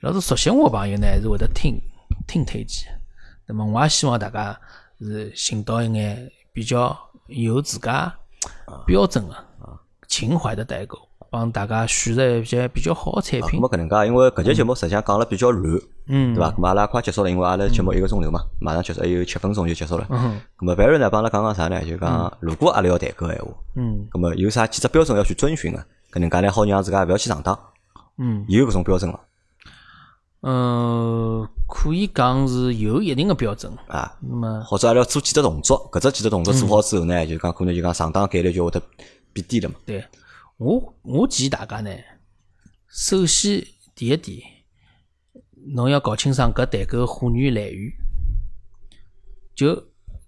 [0.00, 1.78] 要是熟悉我朋友呢，是会得听
[2.26, 2.98] 听推荐。
[3.44, 4.58] 那么我也希望大家
[4.98, 8.10] 是寻到一眼比较有自家
[8.86, 9.36] 标准的
[10.08, 11.03] 情怀的代购。
[11.34, 13.58] 帮大家选择一些比较好的产品。
[13.58, 16.52] 咁么搿能介，因为搿节节目实际上讲了比较乱，嗯，对伐？
[16.52, 20.06] 咁阿拉快结束了，因为阿拉节目一个钟头嘛，马上结束，还有七分钟就结束了。
[20.10, 20.40] 嗯。
[20.56, 21.84] 咁么 Barry 呢，帮阿拉讲讲啥呢？
[21.84, 25.78] 就讲如果阿拉要代购闲话，嗯，咁么有啥几只标准要去遵循个？
[26.12, 27.58] 搿能介呢，好让自家勿要去上当。
[28.18, 28.44] 嗯。
[28.46, 29.18] 有搿种标准伐？
[30.46, 34.14] 嗯，可以讲是有一定的标准啊。
[34.20, 38.80] 那么或者阿拉要做几只动作，搿只几只动作做好之后呢，就讲可能就讲上当概率就会得
[39.32, 39.74] 变低了嘛。
[39.84, 40.04] 对。
[40.64, 41.90] 我我建议大家呢，
[42.88, 43.62] 首先
[43.94, 44.40] 第一点，
[45.74, 47.92] 侬要搞清爽搿代购货源来源，
[49.54, 49.74] 就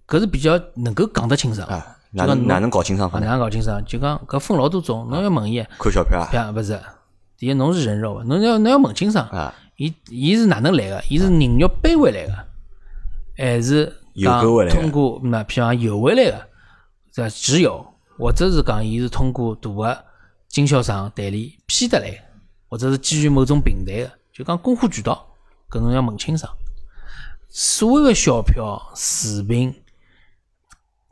[0.06, 1.66] 搿是比较能够讲得清爽。
[1.66, 3.18] 啊，哪能哪能搞清爽法？
[3.18, 3.82] 哪能搞清爽？
[3.86, 5.64] 就讲搿分老多种，侬要问伊。
[5.78, 6.52] 看小票啊？
[6.54, 6.78] 勿是，
[7.38, 9.26] 第一侬是人肉，侬要侬要问清爽。
[9.28, 9.54] 啊。
[9.78, 11.02] 伊伊是哪能来个？
[11.08, 12.32] 伊是人肉背回来个，
[13.38, 16.46] 还是讲通过那譬如讲邮回来个？
[17.10, 17.86] 这只有，
[18.18, 20.05] 或者是讲伊是通过大个。
[20.56, 22.18] 经销商代理批得来，
[22.66, 25.26] 或者是基于某种平台的，就讲供货渠道，
[25.68, 26.50] 搿侬要问清爽。
[27.46, 29.70] 所有的小票、视频，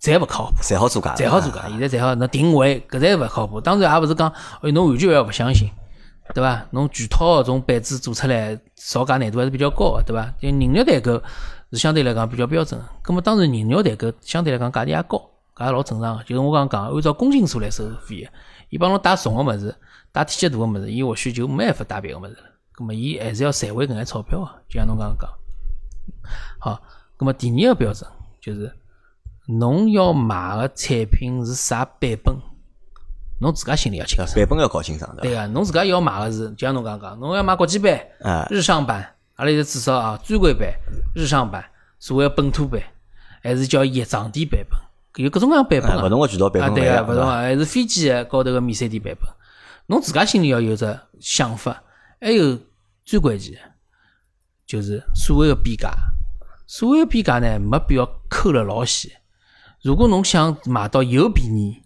[0.01, 1.69] 侪勿靠谱，侪好做假，侪好做假。
[1.69, 3.61] 现在侪好，那定位搿侪勿靠谱。
[3.61, 4.33] 当然也勿是讲，
[4.63, 5.71] 哎，侬完全要勿相信，
[6.33, 6.67] 对伐？
[6.71, 10.25] 侬全套种板子做出来，造假难度还是比较高的，对伐？
[10.41, 11.23] 就人肉代购
[11.71, 12.81] 是相对来讲比较标准。
[13.03, 15.19] 葛么当然人肉代购相对来讲价钿也高，
[15.55, 16.19] 搿也老正常。
[16.25, 18.27] 就是我刚刚讲，按照公斤数来收费。
[18.69, 19.75] 伊帮侬带重个物事，
[20.13, 22.43] 带体积大个物事，伊或许就没办法带别个物事了。
[22.73, 25.31] 葛么伊还是要赚回搿眼钞票啊，就像侬刚刚讲。
[26.59, 26.83] 好，
[27.17, 28.09] 葛么第二个标准
[28.41, 28.73] 就是，
[29.47, 32.37] 侬要买个产品是啥版本，
[33.41, 34.35] 侬自家心里要清爽。
[34.35, 35.23] 版本要搞清爽的。
[35.23, 38.01] 对个，侬自家要买个是，就像侬刚刚讲，侬要买国际版、
[38.51, 40.69] 日上版，阿拉现在至少啊，专柜版、
[41.15, 41.65] 日上版，
[41.99, 42.83] 所谓本土版，
[43.43, 44.79] 还是叫液装底版本，
[45.17, 49.29] 有各种各样版本勿同个渠道版本对个，勿同个，还是飞机高头个免三 D 版本。
[49.87, 51.83] 侬自家心里要有只想法，
[52.21, 52.59] 还有
[53.05, 53.57] 最关键
[54.67, 55.91] 就是所谓个比价。
[56.67, 59.13] 所谓个比价呢，没必要抠了老细。
[59.83, 61.83] 如果侬想买到又便宜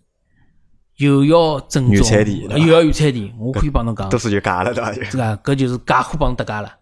[0.97, 2.25] 又要正宗，
[2.57, 4.93] 又要原产地，我可以帮侬讲，都是就假了，对伐？
[4.93, 5.37] 对 伐？
[5.37, 6.73] 搿就是假货帮侬搭界了。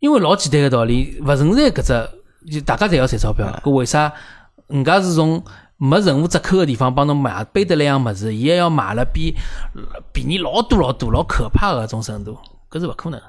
[0.00, 3.46] 因为老简单个道理，勿存在搿只，就大家侪要赚钞票。
[3.64, 4.12] 搿为啥？
[4.72, 5.44] 人家是从
[5.76, 9.36] 没任何折扣个地方帮侬买背得来样物事，伊还要买了比
[10.12, 12.38] 便宜老多老多，老可怕个种程度，
[12.70, 13.20] 搿是勿可能。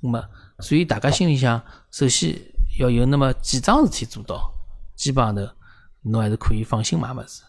[0.00, 0.24] 那么，
[0.58, 1.62] 所以大家心里想，
[1.92, 2.36] 首先
[2.80, 4.52] 要有那么几桩事体做到，
[4.96, 5.48] 基本上头。
[6.04, 7.44] 侬还是可以放心买物事，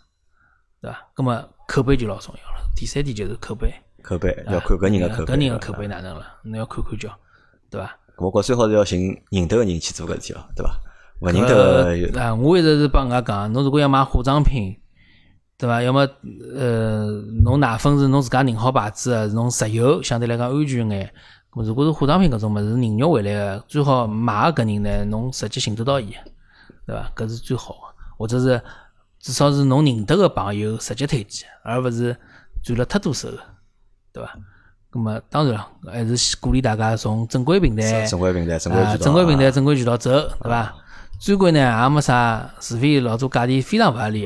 [0.80, 1.08] 对伐？
[1.16, 2.70] 咁么口碑就老重要了。
[2.76, 3.74] 第三点就是口碑，
[4.04, 6.24] 口碑要看搿人个口碑，搿人个口碑哪能了？
[6.44, 7.10] 侬要看看叫，
[7.72, 7.98] 对伐？
[8.18, 10.80] 我觉最好是要寻认得个人去做搿事体咯，对伐？
[11.24, 14.78] 勿认得啊，我一直是帮人家讲，侬如果要买化妆品，
[15.58, 15.82] 对伐？
[15.82, 16.06] 要么
[16.54, 17.08] 呃，
[17.44, 21.10] 侬奶粉是侬自家认好牌子个，侬食油相对来讲安全眼。
[21.52, 26.14] 咁如果是化妆品搿种物事，人肉回来个，最好买个搿人呢，侬直接寻得到伊，
[26.86, 27.10] 对伐？
[27.16, 27.94] 搿是最好个。
[28.18, 28.62] 或者是
[29.20, 32.16] 至少是侬认得个朋友直接推荐，而勿是
[32.64, 33.30] 转了太多手，
[34.12, 34.38] 对伐？
[34.96, 40.76] 那么当然了，还是鼓励大家从正规平台、正规平台、正规渠道、正规平台、正规渠道走，对伐？
[41.24, 44.24] 专柜呢也没啥，除非老早价钿非常勿合理，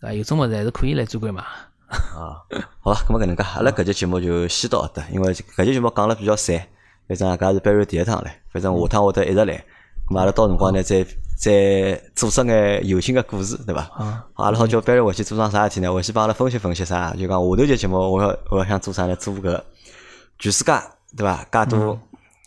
[0.00, 0.12] 对伐？
[0.12, 1.40] 有种物事还是可以来专柜买。
[1.40, 2.42] 啊，
[2.80, 6.60] 好吧，那么搿能介，阿拉搿节节目就先到这，因为搿节节目讲了比较散，
[7.06, 9.64] 反正搿也是班瑞第一趟来，反正下趟会得一直来，
[10.08, 11.06] 咁阿拉到辰光呢再。
[11.38, 13.82] 再做出眼有劲个故事，对伐？
[13.92, 15.92] 好，阿拉好叫 Barry 回去做桩啥事体呢？
[15.92, 17.10] 回去帮阿拉分析分析啥？
[17.10, 19.14] 就讲下头节节目，我要我要想做啥呢？
[19.16, 19.62] 做个
[20.38, 20.72] 全世界，
[21.14, 21.44] 对伐？
[21.52, 22.00] 介多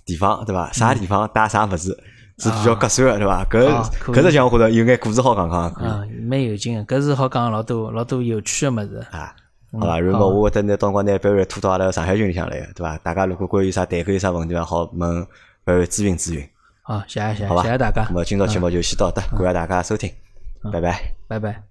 [0.07, 0.71] 地方，对伐？
[0.71, 1.95] 啥地方带啥物事
[2.39, 3.45] 是比较合算个，对伐？
[3.45, 5.59] 搿搿只讲或者有眼故事好讲讲。
[5.59, 9.35] 啊，蛮有劲个，搿是好讲老多老多有趣个物事啊。
[9.73, 9.99] 好伐？
[9.99, 12.97] 如果我会得拿到光拿 Barry 拖到阿拉上海群里向来，对伐？
[12.99, 15.27] 大家如果关于啥代购有啥问题，好问
[15.65, 16.47] Barry 咨询咨询。
[16.81, 18.05] 好，谢谢谢谢，谢谢大家。
[18.09, 20.11] 那么今朝节目就先到这，感谢大家收听，
[20.71, 21.68] 拜拜，拜拜。